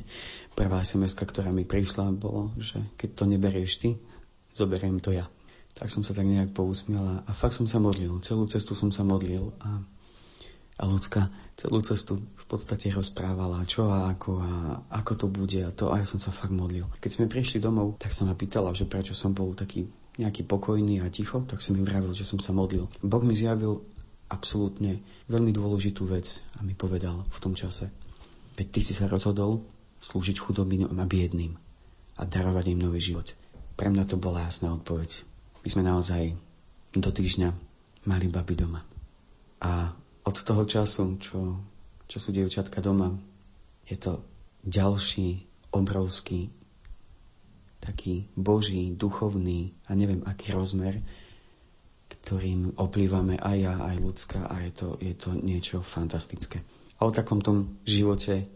Prvá 0.58 0.84
sms 0.84 1.16
ktorá 1.16 1.50
mi 1.50 1.66
prišla, 1.66 2.12
bolo, 2.14 2.54
že 2.60 2.78
keď 3.00 3.10
to 3.16 3.24
neberieš 3.26 3.72
ty, 3.82 3.90
zoberiem 4.54 5.02
to 5.02 5.10
ja. 5.10 5.26
Tak 5.72 5.88
som 5.88 6.04
sa 6.04 6.12
tak 6.12 6.28
nejak 6.28 6.52
pousmiela 6.52 7.24
a 7.24 7.30
fakt 7.32 7.56
som 7.56 7.66
sa 7.66 7.80
modlil. 7.80 8.20
Celú 8.20 8.44
cestu 8.46 8.76
som 8.76 8.92
sa 8.92 9.02
modlil 9.02 9.56
a, 9.64 9.80
a 10.78 10.82
ľudská 10.84 11.32
celú 11.56 11.80
cestu 11.80 12.20
v 12.20 12.44
podstate 12.48 12.92
rozprávala, 12.92 13.64
čo 13.64 13.88
a 13.88 14.12
ako 14.12 14.30
a 14.40 14.52
ako 15.02 15.12
to 15.16 15.26
bude 15.28 15.60
a 15.64 15.72
to 15.72 15.88
a 15.92 16.00
ja 16.00 16.06
som 16.06 16.20
sa 16.20 16.32
fakt 16.32 16.52
modlil. 16.52 16.88
Keď 17.00 17.10
sme 17.10 17.26
prišli 17.32 17.58
domov, 17.60 17.96
tak 17.96 18.12
som 18.12 18.28
ma 18.28 18.36
pýtala, 18.36 18.76
že 18.76 18.84
prečo 18.84 19.16
som 19.16 19.32
bol 19.32 19.56
taký 19.56 19.88
nejaký 20.20 20.44
pokojný 20.44 21.00
a 21.00 21.08
ticho, 21.08 21.40
tak 21.48 21.64
som 21.64 21.72
mi 21.72 21.80
vravil, 21.80 22.12
že 22.12 22.28
som 22.28 22.36
sa 22.36 22.52
modlil. 22.52 22.84
Boh 23.00 23.24
mi 23.24 23.32
zjavil 23.32 23.80
absolútne 24.28 25.00
veľmi 25.28 25.52
dôležitú 25.52 26.08
vec 26.08 26.44
a 26.56 26.64
mi 26.64 26.76
povedal 26.76 27.24
v 27.28 27.38
tom 27.40 27.52
čase. 27.56 27.88
Veď 28.56 28.66
ty 28.68 28.80
si 28.84 28.92
sa 28.92 29.08
rozhodol 29.08 29.64
slúžiť 30.04 30.36
chudobným 30.36 30.88
a 31.00 31.04
biedným 31.08 31.56
a 32.20 32.22
darovať 32.28 32.76
im 32.76 32.80
nový 32.80 33.00
život. 33.00 33.32
Pre 33.76 33.88
mňa 33.88 34.04
to 34.04 34.20
bola 34.20 34.44
jasná 34.44 34.72
odpoveď. 34.76 35.31
My 35.62 35.68
sme 35.70 35.82
naozaj 35.86 36.34
do 36.92 37.10
týždňa 37.10 37.54
mali 38.10 38.26
baby 38.26 38.58
doma. 38.58 38.82
A 39.62 39.94
od 40.26 40.36
toho 40.42 40.66
času, 40.66 41.18
čo, 41.22 41.58
čo 42.10 42.18
sú 42.18 42.34
dievčatka 42.34 42.82
doma, 42.82 43.14
je 43.86 43.94
to 43.94 44.22
ďalší 44.66 45.46
obrovský 45.70 46.50
taký 47.82 48.30
boží, 48.38 48.94
duchovný 48.94 49.74
a 49.90 49.98
neviem 49.98 50.22
aký 50.22 50.54
rozmer, 50.54 51.02
ktorým 52.06 52.78
oplývame 52.78 53.42
aj 53.42 53.56
ja, 53.58 53.74
aj 53.74 53.96
ľudská 53.98 54.40
a 54.46 54.62
je 54.62 54.70
to, 54.70 54.88
je 55.02 55.14
to 55.18 55.34
niečo 55.34 55.82
fantastické. 55.82 56.62
A 57.02 57.06
o 57.06 57.10
takom 57.10 57.42
tom 57.42 57.82
živote 57.82 58.46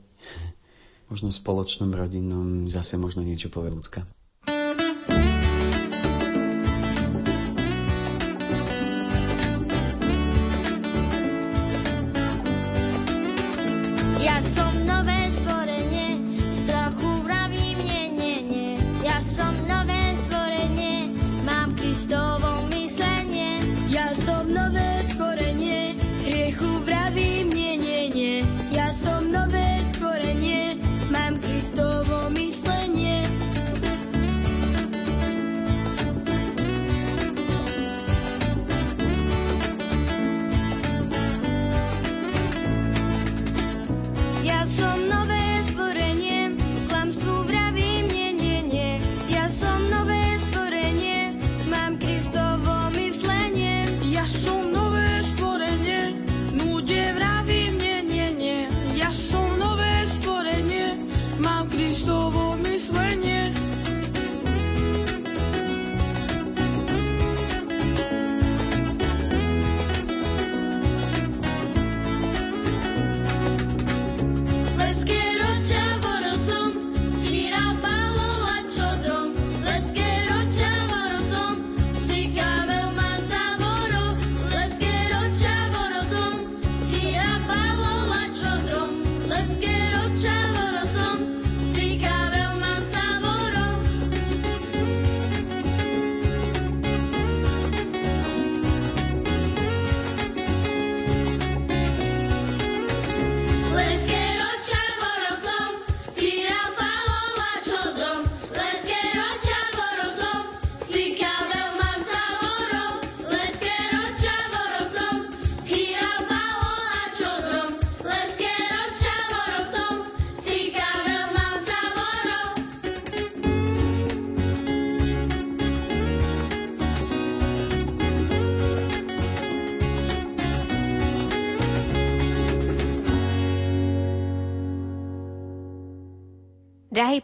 možno 1.10 1.34
spoločnom, 1.34 1.90
rodinnom, 1.90 2.70
zase 2.70 2.94
možno 2.98 3.26
niečo 3.26 3.50
povie 3.50 3.74
ľudská. 3.74 4.06
Drahí 4.46 5.35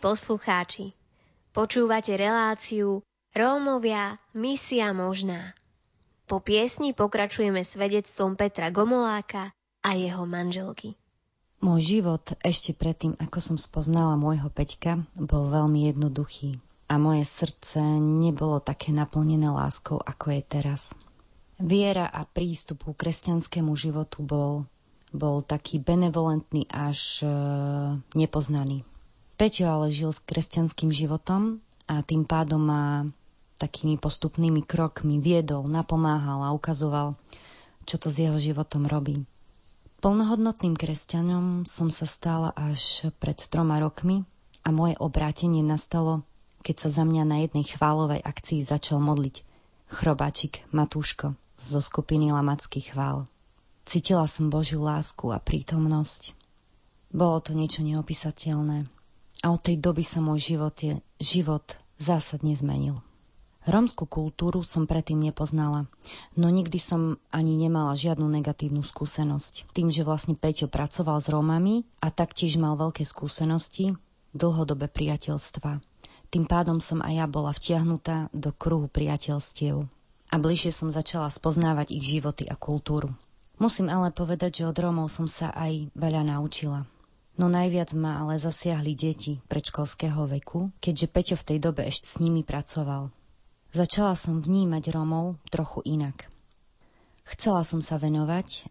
poslucháči, 0.03 0.99
počúvate 1.55 2.19
reláciu 2.19 3.07
Rómovia, 3.31 4.19
misia 4.35 4.91
možná. 4.91 5.55
Po 6.27 6.43
piesni 6.43 6.91
pokračujeme 6.91 7.63
svedectvom 7.63 8.35
Petra 8.35 8.75
Gomoláka 8.75 9.55
a 9.79 9.95
jeho 9.95 10.27
manželky. 10.27 10.99
Môj 11.63 12.03
život 12.03 12.35
ešte 12.43 12.75
predtým, 12.75 13.15
ako 13.23 13.39
som 13.39 13.57
spoznala 13.57 14.19
môjho 14.19 14.51
Peťka, 14.51 15.07
bol 15.15 15.55
veľmi 15.55 15.95
jednoduchý 15.95 16.59
a 16.91 16.99
moje 16.99 17.23
srdce 17.23 17.79
nebolo 18.03 18.59
také 18.59 18.91
naplnené 18.91 19.55
láskou, 19.55 20.03
ako 20.03 20.35
je 20.35 20.43
teraz. 20.43 20.91
Viera 21.63 22.11
a 22.11 22.27
prístup 22.27 22.91
ku 22.91 22.93
kresťanskému 22.99 23.71
životu 23.79 24.27
bol, 24.27 24.67
bol 25.15 25.47
taký 25.47 25.79
benevolentný 25.79 26.67
až 26.75 27.23
e, 27.23 27.31
nepoznaný. 28.19 28.83
Peťo 29.43 29.67
ale 29.67 29.91
žil 29.91 30.15
s 30.15 30.23
kresťanským 30.23 30.95
životom 30.95 31.59
a 31.91 31.99
tým 32.07 32.23
pádom 32.23 32.63
ma 32.63 33.11
takými 33.59 33.99
postupnými 33.99 34.63
krokmi 34.63 35.19
viedol, 35.19 35.67
napomáhal 35.67 36.47
a 36.47 36.55
ukazoval, 36.55 37.19
čo 37.83 37.99
to 37.99 38.07
s 38.07 38.23
jeho 38.23 38.39
životom 38.39 38.87
robí. 38.87 39.27
Plnohodnotným 39.99 40.79
kresťanom 40.79 41.67
som 41.67 41.91
sa 41.91 42.07
stala 42.07 42.55
až 42.55 43.11
pred 43.19 43.35
troma 43.35 43.83
rokmi 43.83 44.23
a 44.63 44.71
moje 44.71 44.95
obrátenie 45.03 45.67
nastalo, 45.67 46.23
keď 46.63 46.87
sa 46.87 47.03
za 47.03 47.03
mňa 47.03 47.27
na 47.27 47.43
jednej 47.43 47.67
chválovej 47.67 48.23
akcii 48.23 48.63
začal 48.63 49.03
modliť 49.03 49.43
chrobáčik 49.91 50.63
Matúško 50.71 51.35
zo 51.59 51.83
skupiny 51.83 52.31
Lamacký 52.31 52.79
chvál. 52.79 53.27
Cítila 53.91 54.31
som 54.31 54.55
Božiu 54.55 54.87
lásku 54.87 55.35
a 55.35 55.43
prítomnosť. 55.43 56.39
Bolo 57.11 57.43
to 57.43 57.59
niečo 57.59 57.83
neopísateľné 57.83 59.02
a 59.43 59.51
od 59.51 59.61
tej 59.61 59.77
doby 59.83 60.07
sa 60.07 60.23
môj 60.23 60.55
život, 60.55 60.75
je, 60.79 61.03
život 61.19 61.67
zásadne 61.99 62.55
zmenil. 62.55 62.97
Rómskú 63.63 64.11
kultúru 64.11 64.67
som 64.67 64.91
predtým 64.91 65.23
nepoznala, 65.23 65.87
no 66.35 66.51
nikdy 66.51 66.83
som 66.83 67.23
ani 67.31 67.55
nemala 67.55 67.95
žiadnu 67.95 68.27
negatívnu 68.27 68.83
skúsenosť. 68.83 69.71
Tým, 69.71 69.87
že 69.87 70.03
vlastne 70.03 70.35
Peťo 70.35 70.67
pracoval 70.67 71.23
s 71.23 71.31
Rómami 71.31 71.87
a 72.03 72.11
taktiež 72.11 72.59
mal 72.59 72.75
veľké 72.75 73.07
skúsenosti, 73.07 73.95
dlhodobé 74.35 74.91
priateľstva. 74.91 75.79
Tým 76.33 76.45
pádom 76.51 76.83
som 76.83 77.05
aj 77.07 77.15
ja 77.23 77.27
bola 77.31 77.55
vtiahnutá 77.55 78.35
do 78.35 78.51
kruhu 78.51 78.91
priateľstiev. 78.91 79.87
A 80.33 80.35
bližšie 80.41 80.73
som 80.75 80.89
začala 80.89 81.29
spoznávať 81.29 81.93
ich 81.95 82.03
životy 82.03 82.49
a 82.49 82.59
kultúru. 82.59 83.15
Musím 83.63 83.93
ale 83.93 84.11
povedať, 84.11 84.65
že 84.65 84.67
od 84.67 84.75
Rómov 84.75 85.07
som 85.13 85.31
sa 85.31 85.55
aj 85.55 85.93
veľa 85.95 86.35
naučila. 86.35 86.89
No 87.41 87.49
najviac 87.49 87.97
ma 87.97 88.21
ale 88.21 88.37
zasiahli 88.37 88.93
deti 88.93 89.41
predškolského 89.49 90.29
veku, 90.29 90.69
keďže 90.85 91.07
Peťo 91.09 91.37
v 91.41 91.47
tej 91.49 91.59
dobe 91.65 91.89
ešte 91.89 92.05
s 92.05 92.21
nimi 92.21 92.45
pracoval. 92.45 93.09
Začala 93.73 94.13
som 94.13 94.45
vnímať 94.45 94.93
Rómov 94.93 95.41
trochu 95.49 95.81
inak. 95.89 96.29
Chcela 97.25 97.65
som 97.65 97.81
sa 97.81 97.97
venovať 97.97 98.69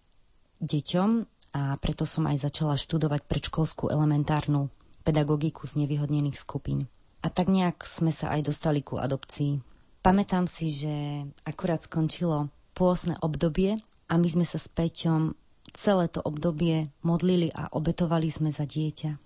deťom 0.62 1.10
a 1.58 1.74
preto 1.82 2.06
som 2.06 2.30
aj 2.30 2.46
začala 2.46 2.78
študovať 2.78 3.26
predškolskú 3.26 3.90
elementárnu 3.90 4.70
pedagogiku 5.02 5.66
z 5.66 5.82
nevyhodnených 5.82 6.38
skupín. 6.38 6.86
A 7.26 7.34
tak 7.34 7.50
nejak 7.50 7.82
sme 7.82 8.14
sa 8.14 8.30
aj 8.38 8.54
dostali 8.54 8.86
ku 8.86 9.02
adopcii. 9.02 9.58
Pamätám 10.06 10.46
si, 10.46 10.70
že 10.70 11.26
akurát 11.46 11.82
skončilo 11.82 12.54
pôsne 12.78 13.18
obdobie 13.26 13.78
a 14.06 14.14
my 14.22 14.28
sme 14.30 14.46
sa 14.46 14.62
s 14.62 14.70
Peťom 14.70 15.34
celé 15.74 16.08
to 16.12 16.20
obdobie 16.22 16.90
modlili 17.02 17.50
a 17.54 17.70
obetovali 17.72 18.28
sme 18.28 18.50
za 18.50 18.68
dieťa. 18.68 19.18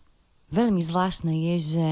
Veľmi 0.53 0.81
zvláštne 0.85 1.33
je, 1.33 1.55
že 1.57 1.87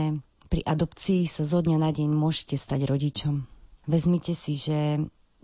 pri 0.48 0.62
adopcii 0.62 1.26
sa 1.26 1.42
zo 1.42 1.66
dňa 1.66 1.78
na 1.82 1.90
deň 1.90 2.10
môžete 2.14 2.56
stať 2.56 2.86
rodičom. 2.86 3.50
Vezmite 3.90 4.38
si, 4.38 4.54
že 4.56 5.02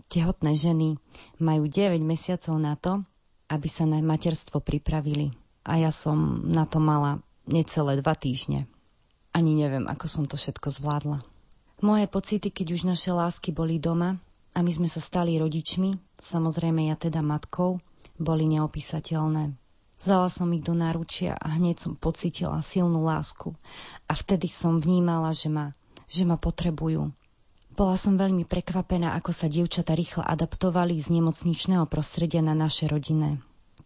tehotné 0.08 0.54
ženy 0.54 0.96
majú 1.42 1.66
9 1.66 1.98
mesiacov 2.00 2.54
na 2.56 2.78
to, 2.78 3.02
aby 3.50 3.66
sa 3.66 3.84
na 3.84 3.98
materstvo 3.98 4.62
pripravili. 4.62 5.34
A 5.66 5.82
ja 5.82 5.90
som 5.90 6.46
na 6.46 6.64
to 6.64 6.78
mala 6.78 7.18
necelé 7.50 7.98
dva 7.98 8.14
týždne. 8.14 8.70
Ani 9.34 9.58
neviem, 9.58 9.90
ako 9.90 10.06
som 10.06 10.24
to 10.24 10.38
všetko 10.38 10.70
zvládla. 10.70 11.18
Moje 11.82 12.06
pocity, 12.06 12.48
keď 12.54 12.66
už 12.78 12.82
naše 12.86 13.10
lásky 13.10 13.50
boli 13.50 13.82
doma 13.82 14.20
a 14.54 14.58
my 14.60 14.70
sme 14.70 14.88
sa 14.90 14.98
stali 14.98 15.38
rodičmi, 15.38 16.18
samozrejme 16.18 16.90
ja 16.90 16.96
teda 16.98 17.22
matkou, 17.22 17.78
boli 18.20 18.44
neopísateľné. 18.50 19.54
Vzala 20.00 20.32
som 20.32 20.48
ich 20.56 20.64
do 20.64 20.72
náručia 20.72 21.36
a 21.36 21.60
hneď 21.60 21.76
som 21.76 21.92
pocitila 21.92 22.64
silnú 22.64 23.04
lásku. 23.04 23.52
A 24.08 24.16
vtedy 24.16 24.48
som 24.48 24.80
vnímala, 24.80 25.36
že 25.36 25.52
ma, 25.52 25.76
že 26.08 26.24
ma 26.24 26.40
potrebujú. 26.40 27.12
Bola 27.76 27.96
som 28.00 28.16
veľmi 28.16 28.48
prekvapená, 28.48 29.12
ako 29.16 29.30
sa 29.30 29.46
dievčata 29.46 29.92
rýchlo 29.92 30.24
adaptovali 30.24 30.96
z 30.96 31.20
nemocničného 31.20 31.84
prostredia 31.84 32.40
na 32.40 32.56
naše 32.56 32.88
rodinné 32.88 33.40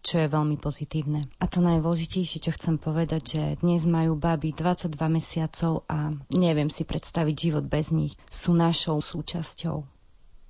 čo 0.05 0.21
je 0.21 0.29
veľmi 0.29 0.61
pozitívne. 0.61 1.25
A 1.41 1.49
to 1.49 1.65
najdôležitejšie, 1.65 2.45
čo 2.45 2.53
chcem 2.53 2.77
povedať, 2.77 3.23
že 3.25 3.43
dnes 3.65 3.89
majú 3.89 4.21
baby 4.21 4.53
22 4.53 4.93
mesiacov 5.09 5.89
a 5.89 6.13
neviem 6.29 6.69
si 6.69 6.85
predstaviť 6.85 7.35
život 7.35 7.65
bez 7.65 7.89
nich. 7.89 8.13
Sú 8.29 8.53
našou 8.53 9.01
súčasťou. 9.01 9.94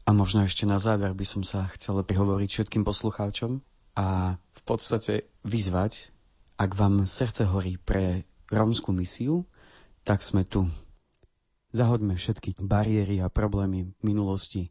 A 0.05 0.13
možno 0.13 0.45
ešte 0.45 0.69
na 0.69 0.77
záver 0.77 1.17
by 1.17 1.25
som 1.25 1.41
sa 1.41 1.65
chcel 1.73 2.01
prihovoriť 2.05 2.49
všetkým 2.49 2.85
poslucháčom 2.85 3.65
a 3.97 4.37
v 4.37 4.63
podstate 4.69 5.29
vyzvať, 5.49 6.13
ak 6.61 6.71
vám 6.77 7.09
srdce 7.09 7.49
horí 7.49 7.81
pre 7.81 8.29
rómskú 8.53 8.93
misiu, 8.93 9.49
tak 10.05 10.21
sme 10.21 10.45
tu 10.45 10.69
Zahoďme 11.75 12.15
všetky 12.15 12.55
bariéry 12.63 13.19
a 13.19 13.27
problémy 13.27 13.99
minulosti 13.99 14.71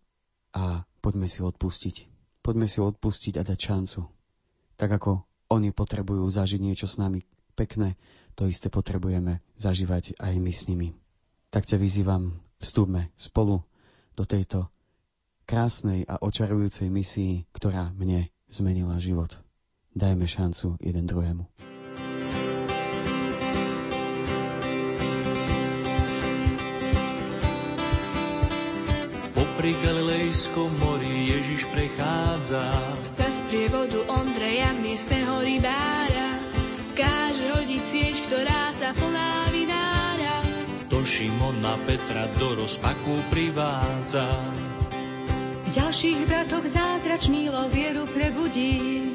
a 0.55 0.87
poďme 1.03 1.27
si 1.27 1.43
odpustiť. 1.43 2.07
Poďme 2.39 2.63
si 2.63 2.79
odpustiť 2.79 3.35
a 3.35 3.43
dať 3.43 3.59
šancu. 3.59 4.07
Tak 4.79 4.87
ako 4.87 5.27
oni 5.51 5.75
potrebujú 5.75 6.23
zažiť 6.31 6.63
niečo 6.63 6.87
s 6.87 6.95
nami 6.95 7.19
pekné, 7.59 7.99
to 8.39 8.47
isté 8.47 8.71
potrebujeme 8.71 9.43
zažívať 9.59 10.15
aj 10.15 10.33
my 10.39 10.51
s 10.55 10.71
nimi. 10.71 10.95
Tak 11.51 11.67
ťa 11.67 11.75
vyzývam, 11.75 12.39
vstúpme 12.63 13.11
spolu 13.19 13.59
do 14.15 14.23
tejto 14.23 14.71
krásnej 15.43 16.07
a 16.07 16.19
očarujúcej 16.19 16.87
misii, 16.89 17.47
ktorá 17.53 17.91
mne 17.95 18.31
zmenila 18.49 18.97
život. 18.97 19.39
Dajme 19.93 20.25
šancu 20.25 20.81
jeden 20.81 21.05
druhému. 21.05 21.45
pri 29.63 29.79
Galilejskom 29.79 30.75
mori 30.75 31.31
Ježiš 31.31 31.63
prechádza. 31.71 32.67
Za 33.15 33.29
sprievodu 33.31 33.95
Ondreja, 34.11 34.75
miestneho 34.83 35.39
rybára, 35.39 36.29
káže 36.99 37.47
hodiť 37.47 37.83
sieť, 37.87 38.15
ktorá 38.27 38.75
sa 38.75 38.91
plná 38.91 39.31
vynára. 39.55 40.43
To 40.91 40.99
Šimona 41.07 41.79
Petra 41.87 42.27
do 42.43 42.59
rozpaku 42.59 43.15
privádza. 43.31 44.27
Ďalších 45.73 46.29
bratov 46.29 46.69
zázračný 46.69 47.49
lo 47.49 47.65
vieru 47.65 48.05
prebudí. 48.05 49.09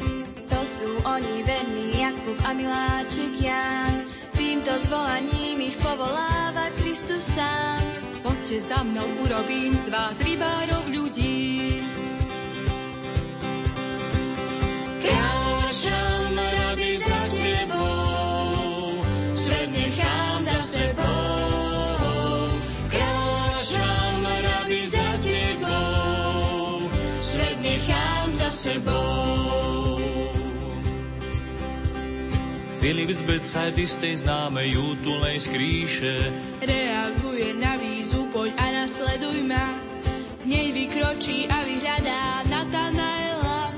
To 0.51 0.61
sú 0.67 0.91
oni 1.07 1.47
verní, 1.47 2.03
Jakub 2.03 2.35
a 2.43 2.51
Miláčik 2.51 3.31
Jan. 3.39 4.03
Týmto 4.35 4.75
zvolaním 4.83 5.63
ich 5.63 5.79
povoláva 5.79 6.67
Kristus 6.83 7.31
sám. 7.31 7.79
Poďte 8.27 8.75
za 8.75 8.83
mnou, 8.83 9.07
urobím 9.23 9.71
z 9.71 9.87
vás 9.87 10.19
rybárov 10.19 10.83
ľudí. 10.91 11.68
Sebou. 28.69 29.97
Filip 32.79 33.11
z 33.11 33.23
Becajdy 33.27 33.85
z 33.91 33.97
tej 33.99 34.15
známej 34.23 34.79
útulnej 34.79 35.37
skríše 35.43 36.31
reaguje 36.63 37.57
na 37.59 37.75
nasleduj 38.89 39.45
ma. 39.45 39.67
Nej 40.49 40.73
vykročí 40.73 41.45
a 41.51 41.61
vyhľadá 41.61 42.47
Natanaela. 42.49 43.69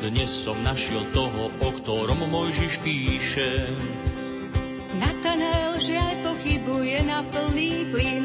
Dnes 0.00 0.32
som 0.32 0.56
našiel 0.64 1.04
toho, 1.12 1.52
o 1.52 1.68
ktorom 1.82 2.16
Mojžiš 2.32 2.80
píše. 2.80 3.68
Natanael 4.96 5.76
žiaľ 5.82 6.32
pochybuje 6.32 6.96
na 7.04 7.26
plný 7.28 7.92
plyn. 7.92 8.24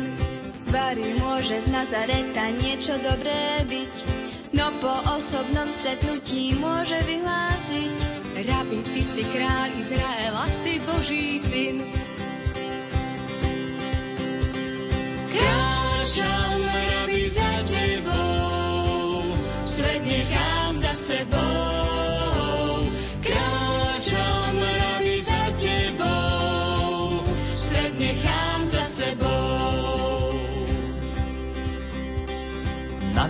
Vary 0.69 1.17
môže 1.19 1.60
z 1.60 1.67
Nazareta 1.73 2.53
niečo 2.62 2.95
dobré 3.03 3.65
byť, 3.67 4.18
No 4.59 4.75
po 4.83 4.91
osobnom 5.15 5.71
stretnutí 5.79 6.51
môže 6.59 6.99
vyhlásiť 7.07 7.95
Rabi, 8.43 8.83
ty 8.91 8.99
si 8.99 9.23
kráľ 9.31 9.71
Izraela, 9.79 10.45
si 10.51 10.83
Boží 10.83 11.39
syn. 11.39 11.79
Krášam, 15.31 16.59
rabi, 16.59 17.31
za 17.31 17.63
tebou, 17.63 19.31
svet 19.63 20.03
nechám 20.03 20.75
za 20.83 20.91
sebou. 20.91 21.78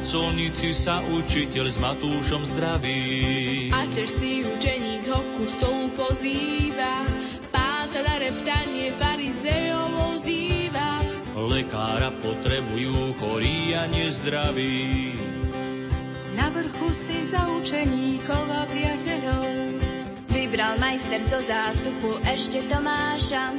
Colnici 0.10 0.74
sa 0.74 1.06
učiteľ 1.06 1.66
s 1.70 1.78
Matúšom 1.78 2.42
zdraví. 2.42 3.70
A 3.70 3.86
čerstvý 3.94 4.42
učeník 4.42 5.06
ho 5.06 5.22
ku 5.38 5.46
stolu 5.46 5.94
pozýva, 5.94 7.06
pán 7.54 7.86
sa 7.86 8.02
na 8.02 8.18
reptanie 8.18 8.90
farizejov 8.98 10.18
ozýva. 10.18 11.06
Lekára 11.38 12.10
potrebujú 12.26 13.14
chorí 13.22 13.78
a 13.78 13.86
nezdraví. 13.86 15.14
Na 16.34 16.50
vrchu 16.58 16.90
si 16.90 17.30
za 17.30 17.46
učeníkov 17.62 18.44
a 18.50 18.66
priateľov 18.66 19.46
vybral 20.34 20.74
majster 20.82 21.22
zo 21.22 21.38
zástupu 21.38 22.18
ešte 22.26 22.66
Tomáša, 22.66 23.54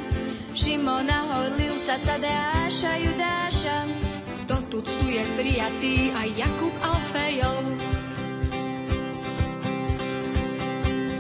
Šimona 0.59 1.31
Horlivca, 1.31 1.95
Tadeáša, 2.03 2.93
Judáša. 3.07 4.00
Tu 4.71 4.79
je 5.11 5.25
prijatý 5.35 6.15
aj 6.15 6.31
Jakub 6.39 6.71
Alfejov. 6.79 7.59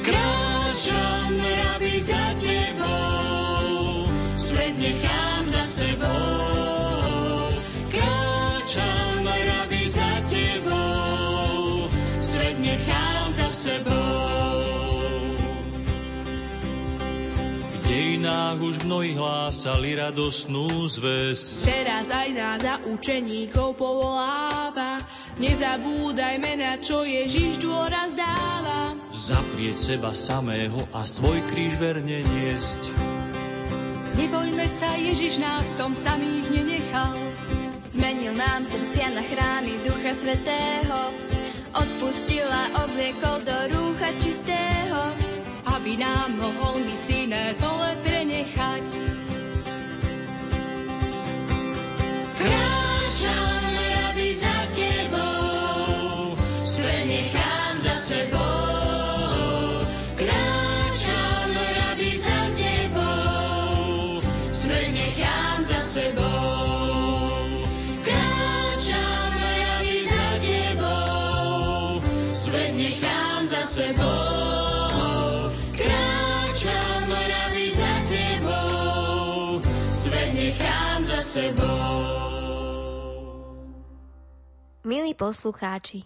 Kráčam, 0.06 1.34
rabi, 1.34 1.98
za 1.98 2.30
dejinách 18.30 18.62
už 18.62 18.76
mnohí 18.86 19.12
hlásali 19.18 19.98
radosnú 19.98 20.70
zväz. 20.86 21.66
Teraz 21.66 22.14
aj 22.14 22.28
nás 22.30 22.58
za 22.62 22.78
učeníkov 22.86 23.74
povoláva, 23.74 25.02
nezabúdajme 25.42 26.62
na 26.62 26.78
čo 26.78 27.02
Ježiš 27.02 27.58
dôraz 27.58 28.14
dáva. 28.14 28.94
Zaprieť 29.10 29.76
seba 29.82 30.14
samého 30.14 30.78
a 30.94 31.10
svoj 31.10 31.42
kríž 31.50 31.74
verne 31.82 32.22
niesť. 32.22 32.80
Nebojme 34.14 34.66
sa, 34.68 34.94
Ježiš 34.94 35.42
nás 35.42 35.66
v 35.74 35.78
tom 35.80 35.92
samých 35.98 36.46
nenechal. 36.54 37.14
Zmenil 37.90 38.38
nám 38.38 38.62
srdcia 38.62 39.10
na 39.10 39.22
chrámy 39.26 39.74
Ducha 39.82 40.14
Svetého. 40.14 40.98
Odpustil 41.74 42.46
a 42.46 42.86
obliekol 42.86 43.42
do 43.42 43.56
rúcha 43.74 44.10
čistého. 44.22 45.30
Aby 45.80 45.96
nám 45.96 46.36
mohol 46.36 46.76
misijné 46.84 47.56
pole 47.56 47.96
prenechať. 48.04 48.84
Kráčam, 52.36 53.64
rabi, 53.88 54.28
za 54.36 54.68
tebou, 54.76 56.36
svet 56.68 57.08
nechám 57.08 57.80
za 57.80 57.96
sebou. 57.96 59.80
Kráčam, 60.20 61.48
rabi, 61.56 62.12
za 62.12 62.40
tebou, 62.52 64.20
svet 64.52 64.92
nechám 64.92 65.64
za 65.64 65.80
sebou. 65.80 67.56
Kráčam, 68.04 69.32
rabi, 69.40 69.96
za 70.04 70.28
tebou, 70.44 72.04
svet 72.36 72.76
nechám 72.76 73.48
za 73.48 73.64
sebou. 73.64 74.19
Sebou. 81.30 81.94
Milí 84.82 85.14
poslucháči, 85.14 86.02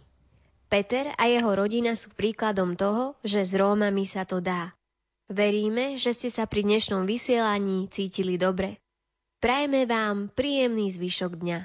Peter 0.68 1.16
a 1.16 1.24
jeho 1.30 1.48
rodina 1.56 1.96
sú 1.96 2.12
príkladom 2.12 2.76
toho, 2.76 3.16
že 3.24 3.46
s 3.46 3.56
Rómami 3.56 4.04
sa 4.04 4.28
to 4.28 4.44
dá. 4.44 4.76
Veríme, 5.30 5.96
že 5.96 6.12
ste 6.12 6.28
sa 6.28 6.44
pri 6.44 6.68
dnešnom 6.68 7.08
vysielaní 7.08 7.88
cítili 7.88 8.36
dobre. 8.36 8.76
Prajeme 9.40 9.88
vám 9.88 10.28
príjemný 10.28 10.92
zvyšok 10.92 11.32
dňa. 11.40 11.58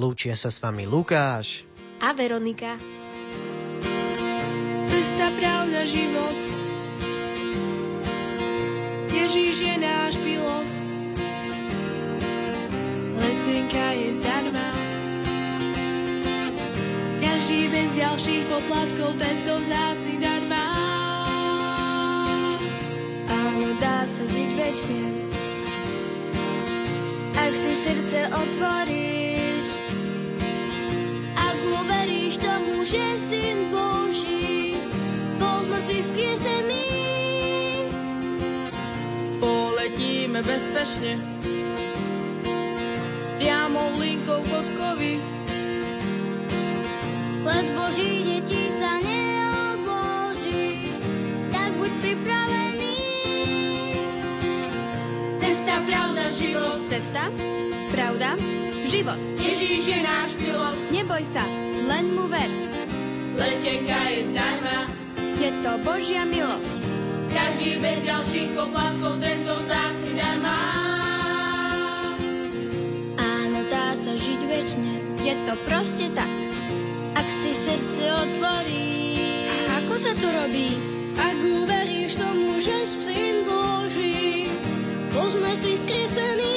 Lúčia 0.00 0.32
sa 0.38 0.48
s 0.48 0.56
vami 0.60 0.88
Lukáš. 0.88 1.68
A 2.00 2.16
Veronika. 2.16 2.80
Cesta, 4.88 5.26
pravda, 5.36 5.84
život. 5.84 6.36
Ježíš 9.12 9.56
je 9.60 9.74
náš 9.80 10.12
pilot. 10.20 10.75
Letenka 13.56 13.88
je 13.96 14.12
zdarma. 14.20 14.68
Každý 17.24 17.72
bez 17.72 17.96
ďalších 17.96 18.44
poplatkov 18.52 19.16
tento 19.16 19.56
vzácny 19.56 20.20
dar 20.20 20.44
má. 20.44 20.68
Áno, 23.32 23.72
dá 23.80 24.04
sa 24.04 24.28
žiť 24.28 24.50
večne. 24.60 25.00
Ak 27.32 27.52
si 27.56 27.72
srdce 27.80 28.28
otvoríš, 28.28 29.64
ak 31.40 31.56
uveríš 31.80 32.36
tomu, 32.36 32.84
že 32.84 33.04
syn 33.32 33.72
Boží 33.72 34.76
bol 35.40 35.64
z 35.64 36.04
skriesený. 36.04 36.92
Poletíme 39.40 40.44
bezpečne. 40.44 41.35
Priamou 43.46 43.94
linkou 44.02 44.42
kockovi. 44.42 45.22
Let 47.46 47.66
Boží 47.78 48.26
deti 48.26 48.74
sa 48.74 48.98
neodloží, 48.98 50.90
tak 51.54 51.70
buď 51.78 51.92
pripravený. 52.02 52.98
Cesta, 55.38 55.78
pravda, 55.78 56.22
život, 56.34 56.90
Cesta, 56.90 57.30
pravda, 57.94 58.34
život. 58.90 59.22
Ježíš 59.38 59.94
je 59.94 59.98
náš 60.02 60.34
pilot. 60.34 60.74
Neboj 60.90 61.22
sa, 61.22 61.46
len 61.86 62.18
mu 62.18 62.26
ver. 62.26 62.50
Letenka 63.38 64.10
je 64.10 64.26
zdarma. 64.26 64.90
Je 65.38 65.54
to 65.62 65.72
Božia 65.86 66.26
milosť. 66.26 66.74
Každý 67.30 67.78
bez 67.78 68.02
ďalších 68.10 68.58
poplatkov 68.58 69.22
tento 69.22 69.54
vzácny 69.54 70.18
dar 70.18 70.34
má. 70.42 70.85
Je 75.26 75.34
to 75.42 75.58
proste 75.66 76.06
tak. 76.14 76.30
ak 77.18 77.26
si 77.26 77.50
srdce 77.50 78.14
otvorí. 78.14 79.18
Ako 79.82 79.98
sa 79.98 80.14
to 80.14 80.30
robí? 80.30 80.70
Ak 81.18 81.34
uveríš 81.34 82.14
tomu, 82.14 82.62
že 82.62 82.86
syn 82.86 83.42
Boží 83.42 84.46
bol 85.10 85.26
z 85.26 85.36
mŕtvych 85.42 85.78
skriesený. 85.82 86.54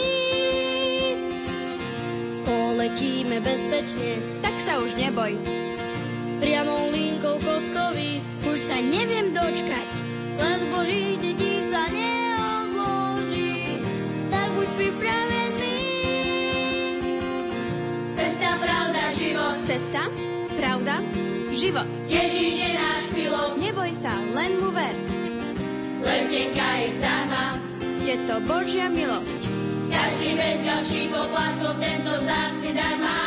Poletíme 2.46 3.42
bezpečne, 3.42 4.22
Tak 4.46 4.56
sa 4.62 4.78
už 4.78 4.94
neboj. 5.02 5.34
priamou 6.38 6.94
linkou 6.94 7.42
kockovi. 7.42 8.22
Už 8.46 8.70
sa 8.70 8.78
neviem 8.86 9.34
dočkať, 9.34 9.89
Cesta, 19.70 20.10
pravda, 20.58 20.98
život. 21.54 21.86
Ježíš 22.10 22.58
je 22.58 22.72
náš 22.74 23.06
pilot. 23.14 23.54
Neboj 23.62 23.94
sa, 23.94 24.10
len 24.34 24.58
mu 24.58 24.74
ver. 24.74 24.98
Letenka 26.02 26.70
je 26.82 26.98
zdarma. 26.98 27.46
Je 28.02 28.18
to 28.26 28.42
Božia 28.50 28.90
milosť. 28.90 29.42
Každý 29.94 30.30
bez 30.42 30.66
ďalších 30.66 31.10
poplatkov 31.14 31.78
tento 31.78 32.12
vzácny 32.18 32.74
dar 32.74 32.98
má. 32.98 33.22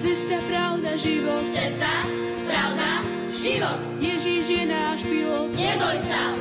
Cesta, 0.00 0.40
pravda, 0.48 0.96
život. 0.96 1.44
Cesta, 1.52 1.92
pravda, 2.48 3.04
život. 3.36 3.80
Ježíš 4.00 4.48
je 4.48 4.64
náš 4.64 5.04
pilot. 5.04 5.52
Neboj 5.52 5.96
sa, 6.08 6.32